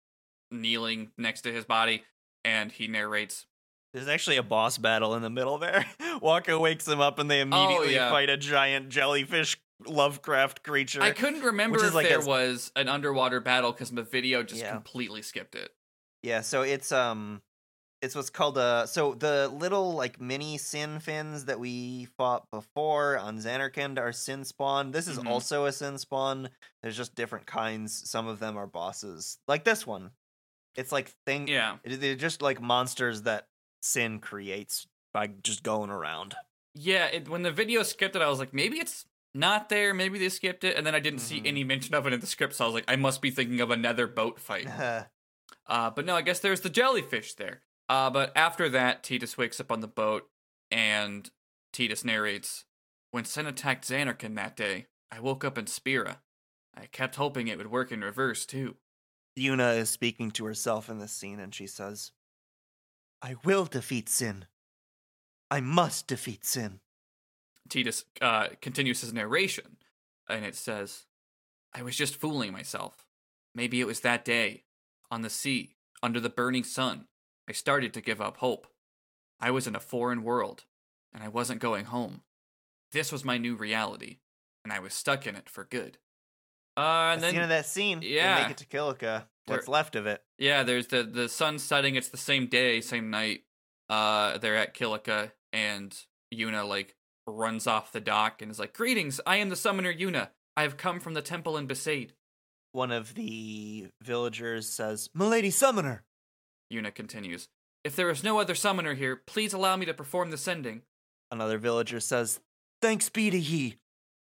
kneeling 0.50 1.10
next 1.16 1.42
to 1.42 1.52
his 1.52 1.64
body, 1.64 2.04
and 2.44 2.70
he 2.70 2.86
narrates. 2.86 3.46
There's 3.94 4.08
actually 4.08 4.38
a 4.38 4.42
boss 4.42 4.78
battle 4.78 5.14
in 5.14 5.22
the 5.22 5.30
middle 5.30 5.58
there. 5.58 5.84
Wakka 6.22 6.58
wakes 6.58 6.88
him 6.88 7.00
up 7.00 7.18
and 7.18 7.30
they 7.30 7.40
immediately 7.40 7.94
yeah. 7.94 8.10
fight 8.10 8.30
a 8.30 8.36
giant 8.38 8.88
jellyfish 8.88 9.58
Lovecraft 9.86 10.62
creature. 10.62 11.02
I 11.02 11.10
couldn't 11.10 11.42
remember 11.42 11.84
if 11.84 11.92
like 11.94 12.08
there 12.08 12.20
a- 12.20 12.24
was 12.24 12.72
an 12.76 12.88
underwater 12.88 13.40
battle 13.40 13.72
because 13.72 13.90
the 13.90 14.02
video 14.02 14.42
just 14.42 14.62
Yeah. 14.62 14.70
completely 14.72 15.22
skipped 15.22 15.54
it. 15.54 15.70
Yeah, 16.22 16.40
so 16.40 16.62
it's 16.62 16.92
um 16.92 17.42
it's 18.02 18.14
what's 18.14 18.30
called 18.30 18.58
a 18.58 18.86
so 18.86 19.14
the 19.14 19.48
little 19.48 19.94
like 19.94 20.20
mini 20.20 20.58
sin 20.58 20.98
fins 21.00 21.44
that 21.46 21.58
we 21.60 22.06
fought 22.18 22.50
before 22.50 23.16
on 23.16 23.38
Zanarkand 23.38 23.98
are 23.98 24.12
sin 24.12 24.44
spawn. 24.44 24.90
This 24.90 25.06
is 25.08 25.18
Mhm. 25.18 25.28
also 25.28 25.64
a 25.66 25.72
sin 25.72 25.98
spawn. 25.98 26.50
There's 26.82 26.96
just 26.96 27.14
different 27.14 27.46
kinds. 27.46 28.10
Some 28.10 28.26
of 28.26 28.40
them 28.40 28.56
are 28.56 28.66
bosses. 28.66 29.38
Like 29.48 29.64
this 29.64 29.86
one. 29.86 30.10
It's 30.74 30.90
like 30.92 31.12
thing 31.26 31.48
Yeah. 31.48 31.78
they're 31.84 32.16
just 32.16 32.42
like 32.42 32.60
monsters 32.60 33.22
that 33.22 33.46
sin 33.82 34.18
creates 34.20 34.86
by 35.12 35.28
just 35.28 35.62
going 35.62 35.90
around. 35.90 36.34
Yeah, 36.74 37.06
it, 37.06 37.28
when 37.28 37.42
the 37.42 37.52
video 37.52 37.82
skipped 37.82 38.16
it, 38.16 38.22
I 38.22 38.28
was 38.28 38.38
like, 38.38 38.54
maybe 38.54 38.78
it's 38.78 39.04
not 39.34 39.68
there. 39.68 39.92
Maybe 39.92 40.18
they 40.18 40.30
skipped 40.30 40.64
it, 40.64 40.74
and 40.76 40.86
then 40.86 40.94
I 40.94 41.00
didn't 41.00 41.18
see 41.20 41.40
Mhm. 41.40 41.46
any 41.46 41.64
mention 41.64 41.94
of 41.94 42.06
it 42.06 42.14
in 42.14 42.20
the 42.20 42.26
script. 42.26 42.54
So 42.54 42.64
I 42.64 42.66
was 42.68 42.74
like, 42.74 42.84
I 42.88 42.96
must 42.96 43.20
be 43.20 43.30
thinking 43.30 43.60
of 43.60 43.70
another 43.70 44.06
boat 44.06 44.40
fight. 44.40 44.66
Uh, 45.66 45.90
but 45.90 46.04
no, 46.04 46.16
I 46.16 46.22
guess 46.22 46.40
there's 46.40 46.62
the 46.62 46.70
jellyfish 46.70 47.34
there. 47.34 47.62
Uh, 47.92 48.08
but 48.08 48.32
after 48.34 48.70
that, 48.70 49.02
Tidus 49.02 49.36
wakes 49.36 49.60
up 49.60 49.70
on 49.70 49.80
the 49.80 49.86
boat, 49.86 50.26
and 50.70 51.30
Tidus 51.74 52.06
narrates, 52.06 52.64
"When 53.10 53.26
Sin 53.26 53.46
attacked 53.46 53.86
Zanarkand 53.86 54.34
that 54.36 54.56
day, 54.56 54.86
I 55.10 55.20
woke 55.20 55.44
up 55.44 55.58
in 55.58 55.66
Spira. 55.66 56.22
I 56.74 56.86
kept 56.86 57.16
hoping 57.16 57.48
it 57.48 57.58
would 57.58 57.70
work 57.70 57.92
in 57.92 58.00
reverse 58.00 58.46
too. 58.46 58.78
Yuna 59.38 59.76
is 59.76 59.90
speaking 59.90 60.30
to 60.30 60.46
herself 60.46 60.88
in 60.88 61.00
this 61.00 61.12
scene 61.12 61.38
and 61.38 61.54
she 61.54 61.66
says, 61.66 62.12
I 63.20 63.36
will 63.44 63.66
defeat 63.66 64.08
sin. 64.08 64.46
I 65.50 65.60
must 65.60 66.06
defeat 66.06 66.46
sin. 66.46 66.80
Tidus 67.68 68.04
uh, 68.22 68.48
continues 68.62 69.02
his 69.02 69.12
narration, 69.12 69.76
and 70.30 70.46
it 70.46 70.56
says, 70.56 71.04
I 71.74 71.82
was 71.82 71.94
just 71.94 72.16
fooling 72.16 72.52
myself. 72.52 73.04
Maybe 73.54 73.82
it 73.82 73.86
was 73.86 74.00
that 74.00 74.24
day, 74.24 74.64
on 75.10 75.20
the 75.20 75.28
sea, 75.28 75.76
under 76.02 76.20
the 76.20 76.30
burning 76.30 76.64
sun, 76.64 77.06
I 77.48 77.52
started 77.52 77.92
to 77.94 78.00
give 78.00 78.20
up 78.20 78.38
hope. 78.38 78.66
I 79.40 79.50
was 79.50 79.66
in 79.66 79.74
a 79.74 79.80
foreign 79.80 80.22
world, 80.22 80.64
and 81.12 81.22
I 81.22 81.28
wasn't 81.28 81.60
going 81.60 81.86
home. 81.86 82.22
This 82.92 83.10
was 83.10 83.24
my 83.24 83.38
new 83.38 83.56
reality, 83.56 84.18
and 84.64 84.72
I 84.72 84.78
was 84.78 84.94
stuck 84.94 85.26
in 85.26 85.34
it 85.34 85.48
for 85.48 85.64
good. 85.64 85.98
Uh, 86.76 87.14
That's 87.14 87.14
and 87.14 87.22
the 87.22 87.28
end 87.28 87.44
of 87.44 87.48
that 87.48 87.66
scene. 87.66 88.00
They 88.00 88.06
yeah. 88.06 88.42
make 88.42 88.50
it 88.50 88.56
to 88.58 88.66
Kilika. 88.66 89.24
What's 89.46 89.68
left 89.68 89.96
of 89.96 90.06
it. 90.06 90.22
yeah, 90.38 90.62
there's 90.62 90.86
the 90.86 91.02
the 91.02 91.28
sun 91.28 91.58
setting. 91.58 91.96
It's 91.96 92.08
the 92.08 92.16
same 92.16 92.46
day, 92.46 92.80
same 92.80 93.10
night. 93.10 93.42
Uh, 93.90 94.38
they're 94.38 94.56
at 94.56 94.74
Kilika, 94.74 95.32
and 95.52 95.96
Yuna 96.32 96.66
like 96.66 96.94
runs 97.26 97.66
off 97.66 97.92
the 97.92 98.00
dock 98.00 98.40
and 98.40 98.50
is 98.50 98.60
like, 98.60 98.72
"Greetings, 98.72 99.20
I 99.26 99.36
am 99.36 99.48
the 99.48 99.56
summoner 99.56 99.92
Yuna. 99.92 100.28
I 100.56 100.62
have 100.62 100.76
come 100.76 101.00
from 101.00 101.14
the 101.14 101.22
temple 101.22 101.56
in 101.56 101.66
Besaid." 101.66 102.10
one 102.72 102.90
of 102.90 103.14
the 103.14 103.88
villagers 104.02 104.68
says, 104.68 105.08
Milady 105.14 105.50
Summoner. 105.50 106.04
Yuna 106.72 106.94
continues. 106.94 107.48
If 107.84 107.96
there 107.96 108.10
is 108.10 108.22
no 108.22 108.38
other 108.38 108.54
summoner 108.54 108.94
here, 108.94 109.16
please 109.16 109.52
allow 109.52 109.76
me 109.76 109.86
to 109.86 109.94
perform 109.94 110.30
the 110.30 110.38
sending. 110.38 110.82
Another 111.30 111.58
villager 111.58 112.00
says, 112.00 112.40
Thanks 112.80 113.08
be 113.08 113.30
to 113.30 113.38
ye. 113.38 113.76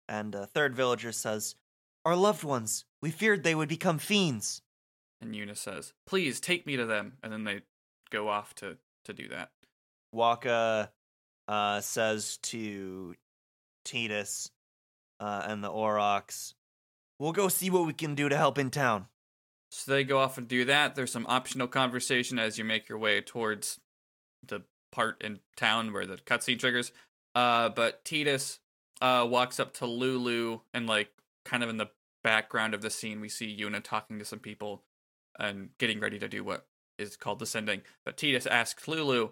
And 0.08 0.36
a 0.36 0.46
third 0.46 0.76
villager 0.76 1.12
says, 1.12 1.56
Our 2.04 2.16
loved 2.16 2.44
ones, 2.44 2.86
we 3.02 3.12
feared 3.12 3.44
they 3.44 3.56
would 3.56 3.70
become 3.70 3.98
fiends. 3.98 4.62
And 5.22 5.34
Yuna 5.34 5.58
says, 5.58 5.94
Please 6.06 6.40
take 6.40 6.66
me 6.66 6.76
to 6.76 6.86
them. 6.86 7.14
And 7.24 7.32
then 7.32 7.44
they 7.44 7.62
go 8.12 8.28
off 8.28 8.54
to, 8.56 8.78
to 9.06 9.14
do 9.14 9.28
that. 9.30 9.52
Wakka 10.14 10.90
uh, 11.48 11.82
says 11.82 12.38
to 12.44 13.16
Tidus 13.86 14.50
uh, 15.20 15.44
and 15.46 15.64
the 15.64 15.72
Aurochs, 15.72 16.54
We'll 17.20 17.32
go 17.32 17.48
see 17.48 17.70
what 17.70 17.86
we 17.86 17.94
can 17.94 18.16
do 18.16 18.28
to 18.28 18.38
help 18.38 18.58
in 18.58 18.70
town. 18.70 19.08
So 19.76 19.92
they 19.92 20.06
go 20.06 20.20
off 20.20 20.38
and 20.38 20.48
do 20.48 20.64
that. 20.66 20.96
There's 20.96 21.12
some 21.12 21.26
optional 21.28 21.68
conversation 21.68 22.40
as 22.40 22.58
you 22.58 22.64
make 22.64 22.88
your 22.88 22.98
way 22.98 23.20
towards 23.20 23.82
the 24.48 24.62
part 24.94 25.22
in 25.22 25.40
town 25.58 25.92
where 25.92 26.06
the 26.06 26.16
cutscene 26.16 26.58
triggers. 26.58 26.94
Uh, 27.36 27.68
but 27.68 28.06
Tidus 28.06 28.60
uh, 29.02 29.28
walks 29.30 29.60
up 29.60 29.74
to 29.76 29.86
Lulu 29.86 30.62
and 30.74 30.88
like 30.88 31.10
kind 31.44 31.62
of 31.62 31.70
in 31.70 31.76
the 31.76 31.90
background 32.24 32.74
of 32.74 32.82
the 32.82 32.90
scene, 32.90 33.20
we 33.20 33.28
see 33.28 33.56
Yuna 33.56 33.84
talking 33.84 34.18
to 34.18 34.24
some 34.24 34.40
people 34.40 34.82
and 35.38 35.70
getting 35.78 36.00
ready 36.00 36.20
to 36.20 36.30
do 36.30 36.42
what 36.42 36.66
is 36.98 37.18
called 37.18 37.40
the 37.40 37.46
sending. 37.46 37.82
But 38.06 38.16
Tidus 38.16 38.48
asks 38.48 38.88
Lulu, 38.88 39.32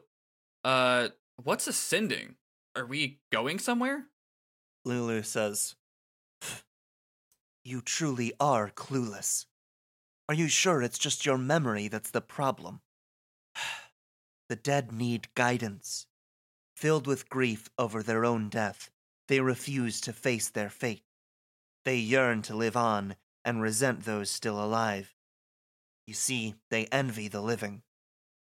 "Uh, 0.66 1.08
what's 1.42 1.68
ascending? 1.68 2.36
Are 2.76 2.86
we 2.86 3.22
going 3.32 3.60
somewhere?" 3.60 4.08
Lulu 4.84 5.24
says, 5.24 5.76
You 7.64 7.80
truly 7.80 8.34
are 8.42 8.70
clueless. 8.70 9.46
Are 10.30 10.36
you 10.36 10.48
sure 10.48 10.82
it's 10.82 10.98
just 10.98 11.26
your 11.26 11.38
memory 11.38 11.88
that's 11.88 12.12
the 12.12 12.22
problem? 12.22 12.82
the 14.50 14.56
dead 14.56 14.92
need 14.92 15.28
guidance. 15.36 16.08
Filled 16.76 17.08
with 17.08 17.30
grief 17.30 17.70
over 17.78 18.02
their 18.02 18.26
own 18.26 18.50
death, 18.50 18.90
they 19.28 19.40
refuse 19.40 20.02
to 20.02 20.14
face 20.14 20.50
their 20.50 20.70
fate. 20.70 21.04
They 21.86 21.98
yearn 21.98 22.42
to 22.44 22.56
live 22.56 22.76
on 22.78 23.16
and 23.46 23.62
resent 23.62 24.06
those 24.06 24.30
still 24.32 24.64
alive. 24.64 25.14
You 26.08 26.14
see, 26.14 26.56
they 26.70 26.86
envy 26.88 27.28
the 27.28 27.42
living. 27.42 27.84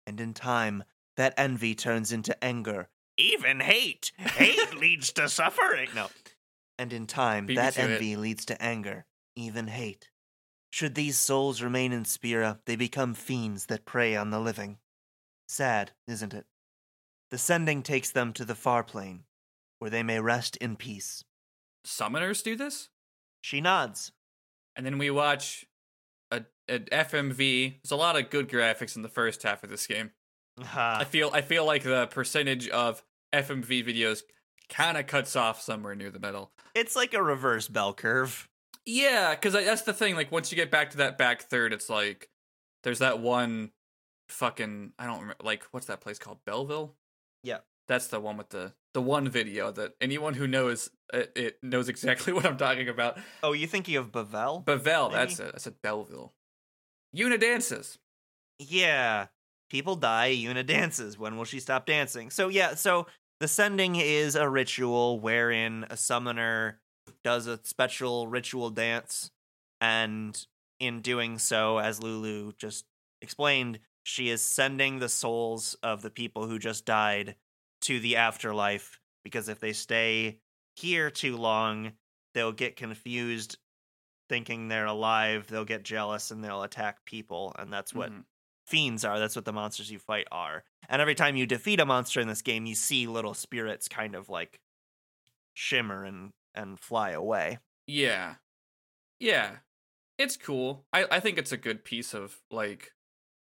And 0.07 0.19
in 0.19 0.33
time, 0.33 0.83
that 1.17 1.33
envy 1.37 1.75
turns 1.75 2.11
into 2.11 2.41
anger, 2.43 2.89
even 3.17 3.59
hate. 3.59 4.11
Hate 4.17 4.73
leads 4.79 5.11
to 5.13 5.27
suffering. 5.29 5.89
No. 5.93 6.07
And 6.79 6.93
in 6.93 7.05
time, 7.05 7.45
Beat 7.45 7.57
me 7.57 7.61
that 7.61 7.73
to 7.73 7.81
it. 7.81 7.91
envy 7.91 8.15
leads 8.15 8.45
to 8.45 8.61
anger, 8.61 9.05
even 9.35 9.67
hate. 9.67 10.09
Should 10.71 10.95
these 10.95 11.19
souls 11.19 11.61
remain 11.61 11.91
in 11.91 12.05
Spira, 12.05 12.59
they 12.65 12.77
become 12.77 13.13
fiends 13.13 13.65
that 13.65 13.85
prey 13.85 14.15
on 14.15 14.29
the 14.29 14.39
living. 14.39 14.77
Sad, 15.47 15.91
isn't 16.07 16.33
it? 16.33 16.45
The 17.29 17.37
sending 17.37 17.83
takes 17.83 18.09
them 18.09 18.31
to 18.33 18.45
the 18.45 18.55
far 18.55 18.83
plane, 18.83 19.25
where 19.79 19.91
they 19.91 20.01
may 20.01 20.21
rest 20.21 20.55
in 20.57 20.77
peace. 20.77 21.25
Summoners 21.85 22.41
do 22.41 22.55
this? 22.55 22.87
She 23.41 23.59
nods. 23.59 24.13
And 24.75 24.85
then 24.85 24.97
we 24.97 25.11
watch 25.11 25.65
a, 26.31 26.43
an 26.69 26.85
FMV. 26.91 27.81
There's 27.83 27.91
a 27.91 27.97
lot 27.97 28.17
of 28.17 28.29
good 28.29 28.47
graphics 28.47 28.95
in 28.95 29.01
the 29.01 29.09
first 29.09 29.43
half 29.43 29.63
of 29.63 29.69
this 29.69 29.85
game. 29.85 30.11
I 30.73 31.03
feel 31.03 31.31
I 31.33 31.41
feel 31.41 31.65
like 31.65 31.83
the 31.83 32.07
percentage 32.07 32.69
of 32.69 33.03
FMV 33.33 33.85
videos 33.87 34.21
kind 34.69 34.97
of 34.97 35.07
cuts 35.07 35.35
off 35.35 35.61
somewhere 35.61 35.95
near 35.95 36.11
the 36.11 36.19
middle. 36.19 36.51
it's 36.75 36.95
like 36.95 37.13
a 37.13 37.21
reverse 37.21 37.67
bell 37.67 37.93
curve. 37.93 38.47
Yeah, 38.85 39.35
because 39.35 39.53
that's 39.53 39.83
the 39.83 39.93
thing. 39.93 40.15
Like 40.15 40.31
once 40.31 40.51
you 40.51 40.55
get 40.55 40.71
back 40.71 40.91
to 40.91 40.97
that 40.97 41.17
back 41.17 41.43
third, 41.43 41.73
it's 41.73 41.89
like 41.89 42.29
there's 42.83 42.99
that 42.99 43.19
one 43.19 43.71
fucking 44.29 44.93
I 44.97 45.05
don't 45.05 45.19
remember 45.21 45.43
like 45.43 45.63
what's 45.71 45.87
that 45.87 46.01
place 46.01 46.17
called 46.19 46.39
Belleville. 46.45 46.95
Yeah. 47.43 47.59
That's 47.87 48.07
the 48.07 48.19
one 48.19 48.37
with 48.37 48.49
the 48.49 48.73
the 48.93 49.01
one 49.01 49.29
video 49.29 49.71
that 49.71 49.93
anyone 50.01 50.33
who 50.33 50.47
knows 50.47 50.89
it, 51.13 51.31
it 51.35 51.57
knows 51.61 51.89
exactly 51.89 52.33
what 52.33 52.45
I'm 52.45 52.57
talking 52.57 52.89
about. 52.89 53.17
Oh, 53.43 53.53
you 53.53 53.67
thinking 53.67 53.95
of 53.97 54.11
Bavel? 54.11 54.65
Bevelle, 54.65 55.11
Maybe. 55.11 55.19
that's 55.19 55.39
it. 55.39 55.51
That's 55.51 55.67
a 55.67 55.71
Belleville. 55.71 56.33
Yuna 57.15 57.39
dances. 57.39 57.99
Yeah. 58.59 59.27
People 59.69 59.95
die, 59.95 60.35
Yuna 60.35 60.65
dances. 60.65 61.17
When 61.17 61.37
will 61.37 61.45
she 61.45 61.59
stop 61.59 61.85
dancing? 61.85 62.29
So, 62.29 62.49
yeah, 62.49 62.75
so 62.75 63.07
the 63.39 63.47
sending 63.47 63.95
is 63.95 64.35
a 64.35 64.47
ritual 64.49 65.19
wherein 65.19 65.85
a 65.89 65.95
summoner 65.95 66.80
does 67.23 67.47
a 67.47 67.59
special 67.63 68.27
ritual 68.27 68.69
dance. 68.69 69.31
And 69.79 70.45
in 70.79 71.01
doing 71.01 71.39
so, 71.39 71.77
as 71.77 72.01
Lulu 72.01 72.53
just 72.57 72.85
explained, 73.21 73.79
she 74.03 74.29
is 74.29 74.41
sending 74.41 74.99
the 74.99 75.09
souls 75.09 75.75
of 75.83 76.01
the 76.01 76.09
people 76.09 76.47
who 76.47 76.59
just 76.59 76.85
died 76.85 77.35
to 77.81 77.99
the 77.99 78.15
afterlife 78.15 78.99
because 79.23 79.49
if 79.49 79.59
they 79.59 79.73
stay 79.73 80.39
here 80.75 81.09
too 81.11 81.37
long, 81.37 81.93
they'll 82.33 82.51
get 82.51 82.75
confused 82.75 83.57
thinking 84.29 84.67
they're 84.67 84.85
alive, 84.85 85.47
they'll 85.47 85.65
get 85.65 85.83
jealous 85.83 86.31
and 86.31 86.43
they'll 86.43 86.63
attack 86.63 87.05
people. 87.05 87.53
And 87.59 87.71
that's 87.71 87.93
what 87.93 88.11
Mhm. 88.11 88.25
fiends 88.65 89.03
are. 89.03 89.19
That's 89.19 89.35
what 89.35 89.45
the 89.45 89.53
monsters 89.53 89.91
you 89.91 89.99
fight 89.99 90.27
are. 90.31 90.63
And 90.87 91.01
every 91.01 91.15
time 91.15 91.35
you 91.35 91.45
defeat 91.45 91.79
a 91.79 91.85
monster 91.85 92.19
in 92.21 92.27
this 92.27 92.41
game, 92.41 92.65
you 92.65 92.75
see 92.75 93.07
little 93.07 93.33
spirits 93.33 93.87
kind 93.87 94.15
of 94.15 94.29
like 94.29 94.61
shimmer 95.53 96.03
and 96.05 96.33
and 96.55 96.79
fly 96.79 97.11
away. 97.11 97.59
Yeah. 97.87 98.35
Yeah. 99.19 99.57
It's 100.17 100.37
cool. 100.37 100.85
I, 100.93 101.05
I 101.09 101.19
think 101.19 101.37
it's 101.37 101.51
a 101.51 101.57
good 101.57 101.83
piece 101.83 102.13
of 102.13 102.39
like 102.51 102.91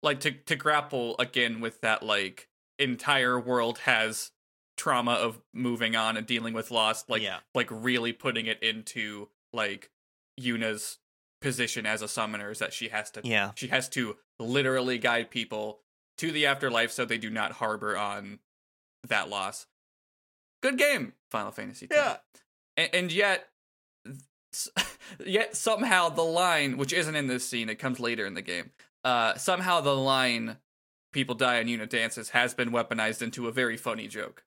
like 0.04 0.20
to 0.22 0.32
to 0.32 0.56
grapple 0.56 1.16
again 1.20 1.62
with 1.62 1.82
that 1.82 2.04
like 2.04 2.48
entire 2.80 3.40
world 3.40 3.80
has 3.80 4.32
trauma 4.78 5.14
of 5.14 5.40
moving 5.54 5.96
on 5.96 6.18
and 6.18 6.26
dealing 6.26 6.54
with 6.54 6.72
loss 6.72 7.08
like 7.08 7.22
yeah, 7.22 7.38
like 7.54 7.68
really 7.70 8.14
putting 8.14 8.48
it 8.48 8.62
into 8.64 9.28
like 9.54 9.92
Yuna's 10.40 10.98
position 11.42 11.86
as 11.86 12.02
a 12.02 12.08
summoner 12.08 12.52
is 12.52 12.60
that 12.60 12.74
she 12.74 12.90
has 12.90 13.12
to 13.12 13.22
yeah, 13.24 13.52
she 13.56 13.68
has 13.68 13.90
to 13.90 14.18
literally 14.40 14.98
guide 14.98 15.30
people 15.30 15.82
to 16.18 16.32
the 16.32 16.46
afterlife 16.46 16.92
so 16.92 17.06
they 17.06 17.18
do 17.18 17.30
not 17.30 17.54
harbor 17.54 17.98
on 17.98 18.40
that 19.08 19.30
loss. 19.30 19.68
Good 20.62 20.78
game, 20.78 21.14
Final 21.30 21.52
Fantasy. 21.52 21.88
X. 21.90 21.96
Yeah. 21.96 22.18
And, 22.78 22.90
and 22.94 23.12
yet, 23.12 23.48
yet 25.26 25.56
somehow 25.56 26.10
the 26.10 26.24
line, 26.24 26.78
which 26.78 26.94
isn't 26.94 27.16
in 27.16 27.28
this 27.28 27.48
scene, 27.48 27.70
it 27.70 27.76
comes 27.80 28.00
later 28.00 28.26
in 28.26 28.34
the 28.34 28.42
game. 28.42 28.72
Uh, 29.04 29.36
somehow 29.36 29.82
the 29.82 29.96
line 29.96 30.58
"people 31.12 31.36
die 31.36 31.56
and 31.58 31.70
unit 31.70 31.90
dances" 31.90 32.30
has 32.30 32.54
been 32.54 32.72
weaponized 32.72 33.22
into 33.22 33.48
a 33.48 33.52
very 33.52 33.78
funny 33.78 34.08
joke. 34.08 34.44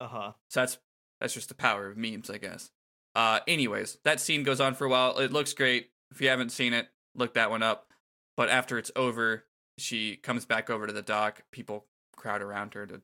uh 0.00 0.08
huh. 0.08 0.32
So 0.48 0.60
that's 0.60 0.78
that's 1.20 1.34
just 1.34 1.48
the 1.48 1.54
power 1.54 1.88
of 1.88 1.96
memes, 1.96 2.30
I 2.30 2.38
guess. 2.38 2.70
Uh, 3.14 3.40
anyways, 3.48 3.98
that 4.04 4.20
scene 4.20 4.42
goes 4.42 4.60
on 4.60 4.74
for 4.74 4.84
a 4.84 4.90
while. 4.90 5.18
It 5.18 5.32
looks 5.32 5.54
great. 5.54 5.90
If 6.10 6.20
you 6.20 6.28
haven't 6.28 6.52
seen 6.52 6.72
it, 6.74 6.88
look 7.14 7.34
that 7.34 7.50
one 7.50 7.62
up. 7.62 7.88
But 8.36 8.50
after 8.50 8.76
it's 8.78 8.90
over, 8.94 9.44
she 9.78 10.16
comes 10.16 10.44
back 10.44 10.68
over 10.68 10.86
to 10.86 10.92
the 10.92 11.02
dock. 11.02 11.42
People 11.50 11.86
crowd 12.14 12.42
around 12.42 12.74
her 12.74 12.86
to 12.86 13.00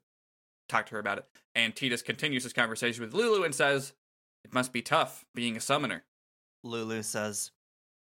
talk 0.69 0.87
to 0.87 0.93
her 0.93 0.99
about 0.99 1.19
it. 1.19 1.25
And 1.55 1.75
Tidus 1.75 2.05
continues 2.05 2.45
this 2.45 2.53
conversation 2.53 3.03
with 3.03 3.15
Lulu 3.15 3.43
and 3.43 3.55
says, 3.55 3.95
"It 4.45 4.53
must 4.53 4.73
be 4.73 4.83
tough 4.83 5.25
being 5.35 5.57
a 5.57 5.61
summoner." 5.61 6.05
Lulu 6.63 7.03
says, 7.03 7.51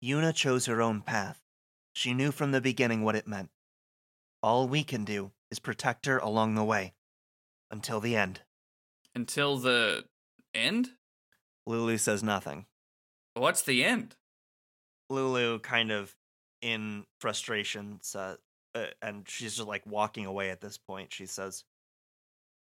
Yuna 0.04 0.34
chose 0.34 0.66
her 0.66 0.82
own 0.82 1.00
path. 1.00 1.40
She 1.94 2.12
knew 2.12 2.30
from 2.30 2.52
the 2.52 2.60
beginning 2.60 3.02
what 3.02 3.16
it 3.16 3.26
meant. 3.26 3.50
All 4.42 4.68
we 4.68 4.84
can 4.84 5.04
do 5.04 5.32
is 5.50 5.58
protect 5.58 6.04
her 6.04 6.18
along 6.18 6.54
the 6.54 6.64
way. 6.64 6.92
Until 7.70 8.00
the 8.00 8.14
end. 8.14 8.42
Until 9.14 9.56
the 9.56 10.04
end. 10.52 10.90
Lulu 11.66 11.96
says 11.96 12.22
nothing. 12.22 12.66
What's 13.32 13.62
the 13.62 13.82
end? 13.82 14.16
Lulu 15.08 15.58
kind 15.60 15.90
of 15.90 16.14
in 16.60 17.06
frustration 17.18 17.98
says, 18.02 18.36
uh, 18.74 18.86
and 19.00 19.26
she's 19.26 19.56
just 19.56 19.68
like 19.68 19.86
walking 19.86 20.26
away 20.26 20.50
at 20.50 20.60
this 20.60 20.76
point. 20.76 21.12
She 21.12 21.26
says, 21.26 21.64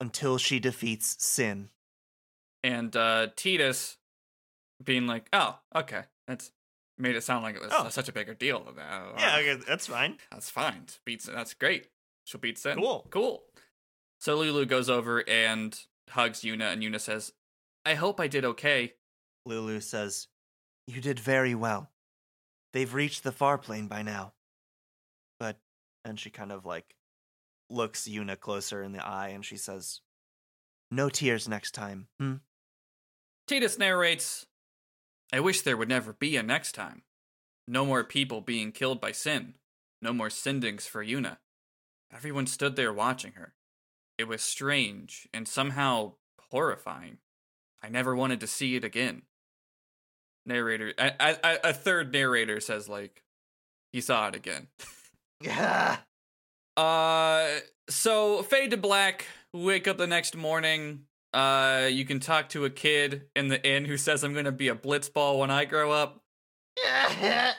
"Until 0.01 0.37
she 0.37 0.59
defeats 0.59 1.17
sin." 1.25 1.71
And 2.63 2.95
uh, 2.95 3.29
Tidus 3.37 3.97
being 4.83 5.07
like, 5.07 5.29
"Oh, 5.33 5.59
okay, 5.75 6.03
that's." 6.27 6.53
Made 6.99 7.17
it 7.17 7.23
sound 7.23 7.43
like 7.43 7.55
it 7.57 7.63
was 7.63 7.71
Oh. 7.75 7.89
such 7.89 8.11
a 8.11 8.13
bigger 8.13 8.35
deal 8.35 8.63
than 8.63 8.77
that. 8.77 9.15
Yeah, 9.19 9.37
okay, 9.39 9.63
that's 9.67 9.87
fine. 9.87 10.19
That's 10.31 10.51
fine. 10.51 10.85
Beats 11.07 11.25
that's 11.25 11.55
great. 11.55 11.87
She'll 12.25 12.43
beat 12.43 12.59
Sin. 12.59 12.77
Cool. 12.77 13.07
Cool. 13.09 13.43
So 14.21 14.37
Lulu 14.37 14.67
goes 14.67 14.91
over 14.91 15.27
and 15.27 15.79
hugs 16.11 16.41
Yuna, 16.43 16.75
and 16.75 16.83
Yuna 16.83 17.01
says, 17.01 17.33
I 17.87 17.95
hope 17.95 18.21
I 18.21 18.27
did 18.29 18.45
okay. 18.45 18.93
Lulu 19.47 19.81
says, 19.81 20.29
"You 20.87 21.01
did 21.01 21.19
very 21.19 21.55
well. 21.55 21.91
They've 22.75 22.93
reached 22.93 23.23
the 23.25 23.33
far 23.33 23.57
plane 23.57 23.87
by 23.89 24.03
now." 24.03 24.35
But 25.39 25.57
and 26.05 26.21
she 26.21 26.29
kind 26.29 26.53
of 26.53 26.67
like 26.67 26.97
looks 27.71 28.07
Yuna 28.07 28.39
closer 28.39 28.83
in 28.83 28.93
the 28.93 29.03
eye, 29.03 29.29
and 29.29 29.43
she 29.43 29.57
says, 29.57 30.03
"No 30.91 31.09
tears 31.09 31.49
next 31.49 31.71
time." 31.71 32.09
Hmm? 32.19 32.35
Tidus 33.51 33.81
narrates, 33.81 34.47
I 35.33 35.41
wish 35.41 35.63
there 35.63 35.77
would 35.77 35.89
never 35.89 36.13
be 36.13 36.37
a 36.37 36.43
next 36.43 36.73
time. 36.73 37.03
No 37.67 37.85
more 37.85 38.05
people 38.05 38.41
being 38.41 38.71
killed 38.71 39.01
by 39.01 39.11
Sin. 39.11 39.55
No 40.01 40.13
more 40.13 40.29
sendings 40.29 40.83
for 40.83 41.05
Yuna. 41.05 41.39
Everyone 42.15 42.47
stood 42.47 42.77
there 42.77 42.93
watching 42.93 43.33
her. 43.33 43.55
It 44.19 44.29
was 44.29 44.41
strange 44.41 45.29
and 45.35 45.49
somehow 45.49 46.13
horrifying. 46.53 47.19
I 47.83 47.89
never 47.89 48.15
wanted 48.15 48.39
to 48.41 48.47
see 48.47 48.77
it 48.77 48.85
again. 48.85 49.23
Narrator, 50.47 50.95
I, 50.97 51.15
I, 51.19 51.37
I- 51.43 51.59
a 51.65 51.73
third 51.73 52.13
narrator 52.13 52.61
says 52.61 52.89
like, 52.89 53.25
he 53.93 54.01
saw 54.01 54.29
it 54.29 54.37
again. 54.37 54.69
Yeah. 55.43 55.97
Uh, 56.77 57.49
so 57.89 58.43
fade 58.43 58.73
to 58.73 58.77
black. 58.77 59.25
Wake 59.55 59.89
up 59.89 59.97
the 59.97 60.07
next 60.07 60.37
morning. 60.37 61.07
Uh, 61.33 61.89
you 61.91 62.05
can 62.05 62.19
talk 62.21 62.49
to 62.51 62.65
a 62.65 62.71
kid 62.71 63.23
in 63.37 63.49
the 63.49 63.65
inn 63.67 63.85
who 63.85 63.97
says, 63.97 64.25
"I'm 64.25 64.35
gonna 64.35 64.51
be 64.53 64.69
a 64.69 64.75
blitzball 64.75 65.39
when 65.39 65.51
I 65.51 65.65
grow 65.65 65.93
up." 65.93 66.23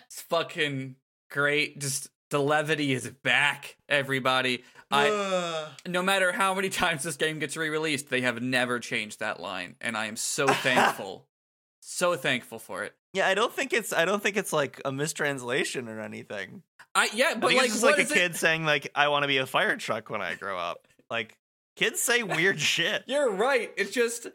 It's 0.08 0.22
fucking 0.24 0.96
great. 1.30 1.80
Just 1.80 2.10
the 2.30 2.40
levity 2.40 2.94
is 2.94 3.10
back, 3.24 3.78
everybody. 3.88 4.64
I 4.92 5.68
no 5.88 6.02
matter 6.04 6.32
how 6.34 6.54
many 6.54 6.70
times 6.70 7.04
this 7.04 7.16
game 7.16 7.40
gets 7.40 7.56
re-released, 7.56 8.10
they 8.10 8.22
have 8.22 8.42
never 8.42 8.80
changed 8.80 9.20
that 9.20 9.40
line, 9.40 9.76
and 9.80 9.96
I 9.96 10.08
am 10.08 10.16
so 10.18 10.48
thankful, 10.48 11.28
so 11.82 12.16
thankful 12.18 12.60
for 12.60 12.84
it. 12.84 12.94
yeah, 13.14 13.28
I 13.28 13.36
don't 13.36 13.54
think 13.54 13.72
it's 13.72 13.94
I 13.94 14.04
don't 14.06 14.22
think 14.22 14.36
it's 14.36 14.52
like 14.52 14.82
a 14.84 14.92
mistranslation 14.92 15.88
or 15.88 16.02
anything. 16.02 16.64
I 16.94 17.10
yeah, 17.14 17.28
I 17.30 17.34
but 17.36 17.48
think 17.50 17.60
like, 17.60 17.66
it's 17.68 17.76
just 17.76 17.84
what 17.86 17.92
like 17.92 18.00
a 18.00 18.04
is 18.04 18.12
it- 18.12 18.16
kid 18.16 18.36
saying 18.36 18.66
like 18.66 18.92
I 18.96 19.08
want 19.08 19.24
to 19.24 19.28
be 19.28 19.38
a 19.38 19.46
fire 19.46 19.78
truck 19.78 20.10
when 20.10 20.22
I 20.22 20.36
grow 20.36 20.58
up. 20.58 20.88
Like 21.10 21.38
kids 21.76 22.02
say 22.02 22.24
weird 22.24 22.60
shit. 22.74 23.04
You're 23.08 23.32
right. 23.32 23.72
It's 23.78 23.92
just, 23.92 24.28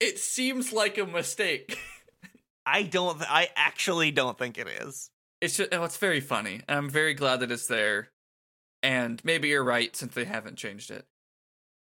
it 0.00 0.18
seems 0.18 0.72
like 0.72 0.98
a 0.98 1.06
mistake. 1.06 1.78
I 2.66 2.82
don't 2.82 3.22
I 3.22 3.48
actually 3.56 4.10
don't 4.10 4.36
think 4.36 4.58
it 4.58 4.68
is. 4.68 5.10
It's 5.40 5.56
just, 5.56 5.72
oh, 5.72 5.84
it's 5.84 5.96
very 5.96 6.20
funny. 6.20 6.60
and 6.68 6.76
I'm 6.78 6.90
very 6.90 7.14
glad 7.14 7.40
that 7.40 7.50
it's 7.50 7.66
there. 7.66 8.10
And 8.82 9.20
maybe 9.24 9.48
you're 9.48 9.64
right 9.64 9.94
since 9.96 10.14
they 10.14 10.24
haven't 10.24 10.56
changed 10.56 10.90
it. 10.90 11.06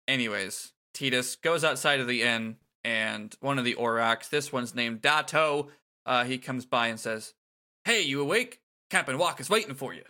Anyways, 0.07 0.73
Tidus 0.93 1.41
goes 1.41 1.63
outside 1.63 1.99
of 1.99 2.07
the 2.07 2.21
inn, 2.21 2.57
and 2.83 3.35
one 3.41 3.57
of 3.57 3.65
the 3.65 3.75
Aurochs, 3.75 4.29
this 4.29 4.53
one's 4.53 4.75
named 4.75 5.01
Datto, 5.01 5.69
uh, 6.05 6.23
he 6.23 6.37
comes 6.37 6.65
by 6.65 6.87
and 6.87 6.99
says, 6.99 7.33
Hey, 7.83 8.01
you 8.03 8.21
awake? 8.21 8.61
Captain 8.89 9.17
Walk 9.17 9.39
is 9.39 9.49
waiting 9.49 9.73
for 9.73 9.93
you. 9.93 10.03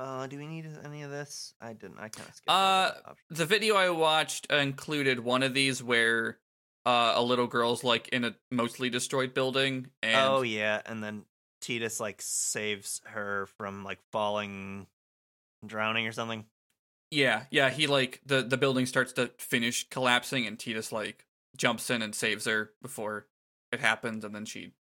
Uh, 0.00 0.26
do 0.26 0.38
we 0.38 0.46
need 0.46 0.66
any 0.82 1.02
of 1.02 1.10
this? 1.10 1.52
I 1.60 1.74
didn't. 1.74 1.98
I 1.98 2.08
kind 2.08 2.26
of 2.26 2.34
skipped. 2.34 2.48
Uh, 2.48 2.52
over 2.52 2.94
that 2.94 3.10
option. 3.10 3.26
The 3.28 3.46
video 3.46 3.76
I 3.76 3.90
watched 3.90 4.50
included 4.50 5.20
one 5.20 5.42
of 5.42 5.52
these 5.52 5.82
where 5.82 6.38
uh, 6.86 7.12
a 7.16 7.22
little 7.22 7.46
girl's 7.46 7.84
like 7.84 8.08
in 8.08 8.24
a 8.24 8.34
mostly 8.50 8.88
destroyed 8.88 9.34
building, 9.34 9.88
and 10.02 10.16
oh 10.16 10.40
yeah, 10.40 10.80
and 10.86 11.04
then 11.04 11.24
Tidus 11.60 12.00
like 12.00 12.22
saves 12.22 13.02
her 13.04 13.46
from 13.58 13.84
like 13.84 13.98
falling, 14.10 14.86
drowning 15.66 16.06
or 16.06 16.12
something. 16.12 16.46
Yeah, 17.10 17.42
yeah, 17.50 17.68
he 17.68 17.86
like 17.86 18.22
the 18.24 18.40
the 18.40 18.56
building 18.56 18.86
starts 18.86 19.12
to 19.14 19.30
finish 19.36 19.86
collapsing 19.90 20.46
and 20.46 20.56
Tidus 20.56 20.92
like 20.92 21.26
jumps 21.58 21.90
in 21.90 22.00
and 22.00 22.14
saves 22.14 22.46
her 22.46 22.70
before 22.80 23.26
it 23.70 23.80
happens 23.80 24.24
and 24.24 24.34
then 24.34 24.46
she 24.46 24.72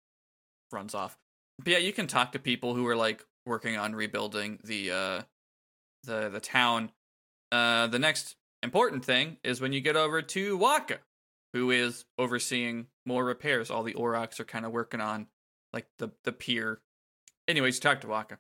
runs 0.72 0.96
off. 0.96 1.18
But 1.58 1.74
yeah, 1.74 1.80
you 1.80 1.92
can 1.92 2.08
talk 2.08 2.32
to 2.32 2.40
people 2.40 2.74
who 2.74 2.88
are 2.88 2.96
like 2.96 3.26
working 3.50 3.76
on 3.76 3.94
rebuilding 3.94 4.60
the 4.64 4.92
uh 4.92 5.22
the 6.04 6.30
the 6.30 6.40
town. 6.40 6.92
Uh 7.52 7.88
the 7.88 8.00
next 8.00 8.36
important 8.64 9.04
thing 9.04 9.38
is 9.44 9.60
when 9.60 9.74
you 9.74 9.82
get 9.82 9.98
over 9.98 10.22
to 10.22 10.58
Wakka, 10.58 11.00
who 11.54 11.72
is 11.72 12.06
overseeing 12.18 12.88
more 13.06 13.26
repairs 13.26 13.70
all 13.70 13.84
the 13.84 13.96
Aurochs 13.96 14.40
are 14.40 14.46
kind 14.46 14.66
of 14.66 14.72
working 14.72 15.02
on 15.02 15.28
like 15.74 15.88
the 15.98 16.12
the 16.24 16.32
pier. 16.32 16.80
Anyways, 17.48 17.80
talk 17.80 18.00
to 18.02 18.08
Wakka. 18.08 18.38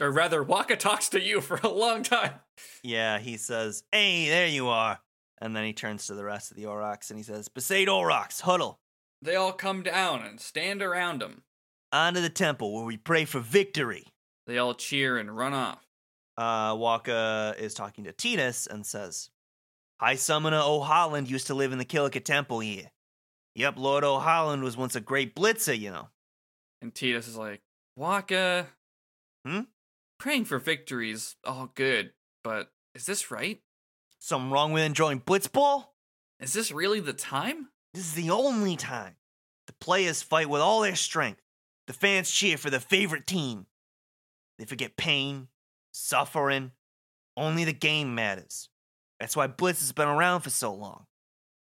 Or 0.00 0.10
rather, 0.10 0.44
Wakka 0.44 0.76
talks 0.88 1.08
to 1.10 1.20
you 1.20 1.40
for 1.40 1.58
a 1.62 1.68
long 1.68 2.02
time. 2.02 2.34
Yeah, 2.82 3.18
he 3.18 3.36
says, 3.36 3.82
"Hey, 3.92 4.28
there 4.28 4.46
you 4.46 4.68
are," 4.68 5.00
and 5.38 5.54
then 5.54 5.64
he 5.64 5.72
turns 5.72 6.06
to 6.06 6.14
the 6.14 6.24
rest 6.24 6.50
of 6.50 6.56
the 6.56 6.64
Aurochs 6.64 7.10
and 7.10 7.18
he 7.18 7.22
says, 7.24 7.48
"Besaid 7.48 7.86
Aurochs, 7.88 8.40
huddle 8.40 8.80
They 9.22 9.34
all 9.36 9.52
come 9.52 9.82
down 9.82 10.22
and 10.22 10.40
stand 10.40 10.82
around 10.82 11.22
him. 11.22 11.42
onto 11.92 12.20
the 12.20 12.28
temple 12.30 12.72
where 12.74 12.84
we 12.84 12.96
pray 12.96 13.24
for 13.24 13.40
victory." 13.40 14.06
They 14.46 14.58
all 14.58 14.74
cheer 14.74 15.16
and 15.18 15.34
run 15.36 15.54
off. 15.54 15.86
uh, 16.36 16.74
Wakka 16.74 17.58
is 17.58 17.74
talking 17.74 18.04
to 18.04 18.12
Tidus 18.12 18.66
and 18.66 18.84
says, 18.84 19.30
High 20.00 20.16
Summoner 20.16 20.58
Ohalland 20.60 21.28
used 21.30 21.46
to 21.46 21.54
live 21.54 21.72
in 21.72 21.78
the 21.78 21.84
Kilika 21.84 22.22
Temple 22.22 22.60
here. 22.60 22.90
Yep, 23.54 23.74
Lord 23.78 24.04
Ohalland 24.04 24.62
was 24.62 24.76
once 24.76 24.96
a 24.96 25.00
great 25.00 25.34
blitzer, 25.36 25.78
you 25.78 25.90
know. 25.90 26.08
And 26.82 26.92
Tidus 26.92 27.28
is 27.28 27.36
like, 27.36 27.62
Wakka. 27.98 28.66
Hmm? 29.46 29.60
Praying 30.18 30.44
for 30.46 30.58
victories, 30.58 31.36
all 31.44 31.70
good, 31.74 32.12
but 32.42 32.72
is 32.94 33.06
this 33.06 33.30
right? 33.30 33.60
Something 34.18 34.50
wrong 34.50 34.72
with 34.72 34.82
enjoying 34.82 35.20
blitzball? 35.20 35.86
Is 36.40 36.52
this 36.52 36.72
really 36.72 37.00
the 37.00 37.12
time? 37.12 37.68
This 37.92 38.04
is 38.06 38.14
the 38.14 38.30
only 38.30 38.76
time. 38.76 39.16
The 39.66 39.72
players 39.74 40.22
fight 40.22 40.48
with 40.48 40.60
all 40.60 40.80
their 40.80 40.96
strength. 40.96 41.40
The 41.86 41.92
fans 41.92 42.30
cheer 42.30 42.56
for 42.56 42.70
their 42.70 42.80
favorite 42.80 43.26
team. 43.26 43.66
They 44.58 44.64
forget 44.64 44.96
pain, 44.96 45.48
suffering. 45.92 46.72
Only 47.36 47.64
the 47.64 47.72
game 47.72 48.14
matters. 48.14 48.68
That's 49.18 49.36
why 49.36 49.46
Blitz 49.46 49.80
has 49.80 49.92
been 49.92 50.08
around 50.08 50.42
for 50.42 50.50
so 50.50 50.72
long. 50.74 51.06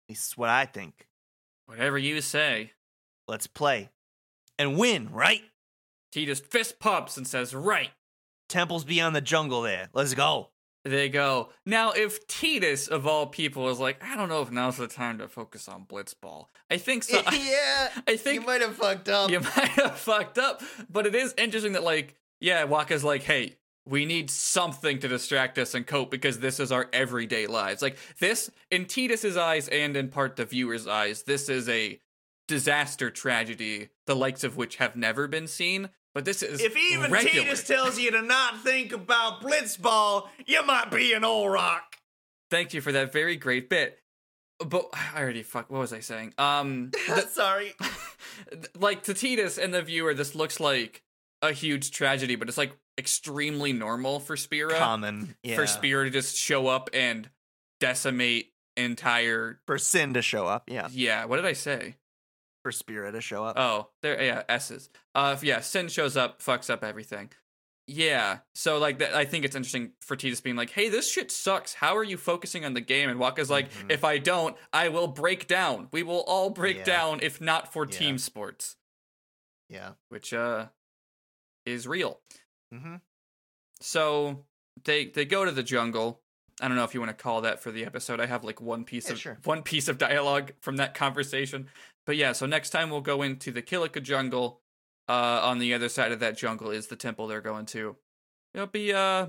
At 0.08 0.12
least 0.14 0.38
what 0.38 0.50
I 0.50 0.66
think. 0.66 1.08
Whatever 1.66 1.98
you 1.98 2.22
say. 2.22 2.72
Let's 3.28 3.48
play. 3.48 3.90
And 4.60 4.78
win, 4.78 5.10
right? 5.12 5.42
Tidus 6.14 6.44
fist 6.46 6.80
pumps 6.80 7.18
and 7.18 7.28
says, 7.28 7.54
Right. 7.54 7.90
Temple's 8.48 8.84
beyond 8.84 9.16
the 9.16 9.22
jungle 9.22 9.64
there. 9.64 9.90
Let's 9.94 10.14
go. 10.14 10.50
They 10.84 11.10
go. 11.10 11.50
Now, 11.66 11.94
if 11.94 12.28
Tidus, 12.28 12.88
of 12.88 13.08
all 13.08 13.26
people, 13.26 13.68
is 13.70 13.80
like, 13.80 14.04
I 14.04 14.16
don't 14.16 14.30
know 14.30 14.44
if 14.44 14.52
now's 14.52 14.78
the 14.78 14.88
time 14.88 15.18
to 15.18 15.28
focus 15.28 15.68
on 15.68 15.86
Blitzball. 15.86 16.46
I 16.70 16.78
think 16.78 17.04
so. 17.04 17.24
yeah. 17.34 17.90
I 18.08 18.18
think 18.18 18.42
You 18.42 18.46
might 18.46 18.62
have 18.62 18.76
fucked 18.76 19.10
up. 19.10 19.32
you 19.32 19.40
might 19.58 19.70
have 19.70 19.98
fucked 19.98 20.38
up. 20.38 20.62
But 20.88 21.08
it 21.08 21.16
is 21.16 21.34
interesting 21.40 21.74
that, 21.74 21.84
like, 21.84 22.16
yeah, 22.46 22.64
Wakka's 22.68 23.04
like, 23.04 23.24
hey, 23.24 23.56
we 23.88 24.06
need 24.06 24.30
something 24.30 25.00
to 25.00 25.08
distract 25.08 25.58
us 25.58 25.74
and 25.74 25.86
cope 25.86 26.12
because 26.12 26.40
this 26.40 26.60
is 26.60 26.72
our 26.72 26.88
everyday 26.94 27.48
lives. 27.48 27.82
Like, 27.82 27.98
this, 28.20 28.52
in 28.70 28.86
Tidus's 28.86 29.36
eyes 29.36 29.68
and 29.68 29.98
in 29.98 30.10
part 30.10 30.36
the 30.36 30.46
viewer's 30.46 30.88
eyes, 30.88 31.24
this 31.24 31.50
is 31.50 31.68
a 31.68 32.00
disaster 32.48 33.10
tragedy, 33.10 33.90
the 34.06 34.16
likes 34.16 34.44
of 34.44 34.58
which 34.58 34.76
have 34.76 34.96
never 34.96 35.28
been 35.28 35.48
seen. 35.48 35.90
But 36.14 36.24
this 36.24 36.44
is 36.44 36.62
If 36.62 36.78
even 36.78 37.12
regular. 37.12 37.48
Tidus 37.48 37.66
tells 37.66 37.98
you 37.98 38.12
to 38.12 38.22
not 38.22 38.62
think 38.62 38.94
about 38.94 39.42
Blitzball, 39.42 40.28
you 40.46 40.64
might 40.64 40.92
be 40.92 41.14
an 41.14 41.26
old 41.26 41.52
rock. 41.52 41.96
Thank 42.52 42.76
you 42.76 42.82
for 42.82 42.92
that 42.92 43.12
very 43.12 43.38
great 43.38 43.72
bit. 43.72 43.98
But 44.60 44.86
I 44.94 45.20
already 45.20 45.42
fuck. 45.42 45.72
What 45.72 45.80
was 45.80 45.92
I 45.92 46.00
saying? 46.00 46.36
Um, 46.38 46.92
Sorry. 47.30 47.74
like 48.80 49.02
to 49.04 49.14
Tidus 49.16 49.62
and 49.62 49.74
the 49.74 49.82
viewer, 49.82 50.14
this 50.14 50.36
looks 50.36 50.60
like 50.60 51.02
a 51.42 51.52
huge 51.52 51.92
tragedy, 51.92 52.36
but 52.36 52.48
it's 52.50 52.58
like 52.58 52.76
extremely 52.98 53.74
normal 53.74 54.20
for 54.20 54.36
Spira. 54.38 54.78
Common. 54.78 55.36
Yeah. 55.44 55.56
For 55.56 55.68
Spira 55.68 56.06
to 56.06 56.10
just 56.10 56.36
show 56.38 56.68
up 56.68 56.90
and 56.94 57.30
decimate 57.80 58.54
entire. 58.78 59.60
For 59.68 59.78
Sin 59.78 60.14
to 60.14 60.22
show 60.22 60.48
up. 60.48 60.70
Yeah. 60.70 60.88
Yeah, 60.92 61.26
what 61.26 61.38
did 61.38 61.46
I 61.46 61.54
say? 61.54 61.98
For 62.64 62.72
Spirit 62.72 63.12
to 63.12 63.22
show 63.22 63.44
up. 63.44 63.60
Oh, 63.60 63.90
there. 64.02 64.22
Yeah, 64.24 64.44
S's. 64.50 64.90
Uh, 65.14 65.38
yeah, 65.42 65.60
Sin 65.60 65.88
shows 65.88 66.18
up, 66.18 66.42
fucks 66.42 66.70
up 66.70 66.84
everything. 66.84 67.30
Yeah, 67.88 68.40
so 68.56 68.80
like 68.80 68.98
that, 68.98 69.14
I 69.14 69.26
think 69.26 69.46
it's 69.46 69.56
interesting 69.56 69.92
for 70.02 70.16
Tidus 70.18 70.42
being 70.42 70.56
like, 70.56 70.72
"Hey, 70.72 70.90
this 70.90 71.12
shit 71.12 71.30
sucks. 71.30 71.76
How 71.76 71.96
are 71.96 72.04
you 72.04 72.18
focusing 72.18 72.66
on 72.66 72.74
the 72.74 72.82
game?" 72.82 73.12
And 73.12 73.20
Wakka's 73.20 73.52
like, 73.52 73.72
Mhm. 73.72 73.92
"If 73.92 74.04
I 74.04 74.18
don't, 74.18 74.58
I 74.74 74.90
will 74.90 75.06
break 75.08 75.46
down. 75.46 75.90
We 75.92 76.02
will 76.02 76.22
all 76.22 76.50
break 76.50 76.78
Yeah. 76.78 76.84
down 76.86 77.20
if 77.22 77.40
not 77.40 77.72
for 77.72 77.86
Yeah. 77.86 77.92
team 77.92 78.18
sports." 78.18 78.78
Yeah. 79.70 79.92
which 80.10 80.34
uh 80.34 80.68
is 81.66 81.88
real. 81.88 82.20
Mm-hmm. 82.74 82.96
So 83.82 84.46
they 84.84 85.06
they 85.08 85.26
go 85.26 85.46
to 85.46 85.52
the 85.52 85.64
jungle. 85.64 86.22
I 86.62 86.68
don't 86.68 86.78
know 86.78 86.86
if 86.86 86.94
you 86.94 87.02
want 87.02 87.16
to 87.18 87.22
call 87.24 87.42
that 87.42 87.62
for 87.62 87.72
the 87.72 87.86
episode. 87.86 88.20
I 88.22 88.28
have 88.28 88.44
like 88.44 88.62
one 88.62 88.86
piece 88.86 89.08
Yeah, 89.08 89.14
of 89.14 89.20
sure. 89.20 89.38
one 89.44 89.62
piece 89.62 89.88
of 89.88 89.98
dialogue 89.98 90.54
from 90.62 90.78
that 90.78 90.94
conversation. 90.94 91.68
But 92.06 92.16
yeah, 92.18 92.32
so 92.32 92.46
next 92.46 92.70
time 92.70 92.90
we'll 92.90 93.02
go 93.02 93.22
into 93.22 93.52
the 93.52 93.62
Kilika 93.62 94.02
jungle. 94.02 94.62
Uh 95.08 95.40
on 95.44 95.60
the 95.60 95.74
other 95.74 95.90
side 95.90 96.12
of 96.12 96.20
that 96.22 96.38
jungle 96.38 96.72
is 96.72 96.88
the 96.88 96.96
temple 96.96 97.28
they're 97.28 97.42
going 97.42 97.66
to. 97.68 97.96
It'll 98.54 98.68
be 98.68 98.94
uh 98.94 99.28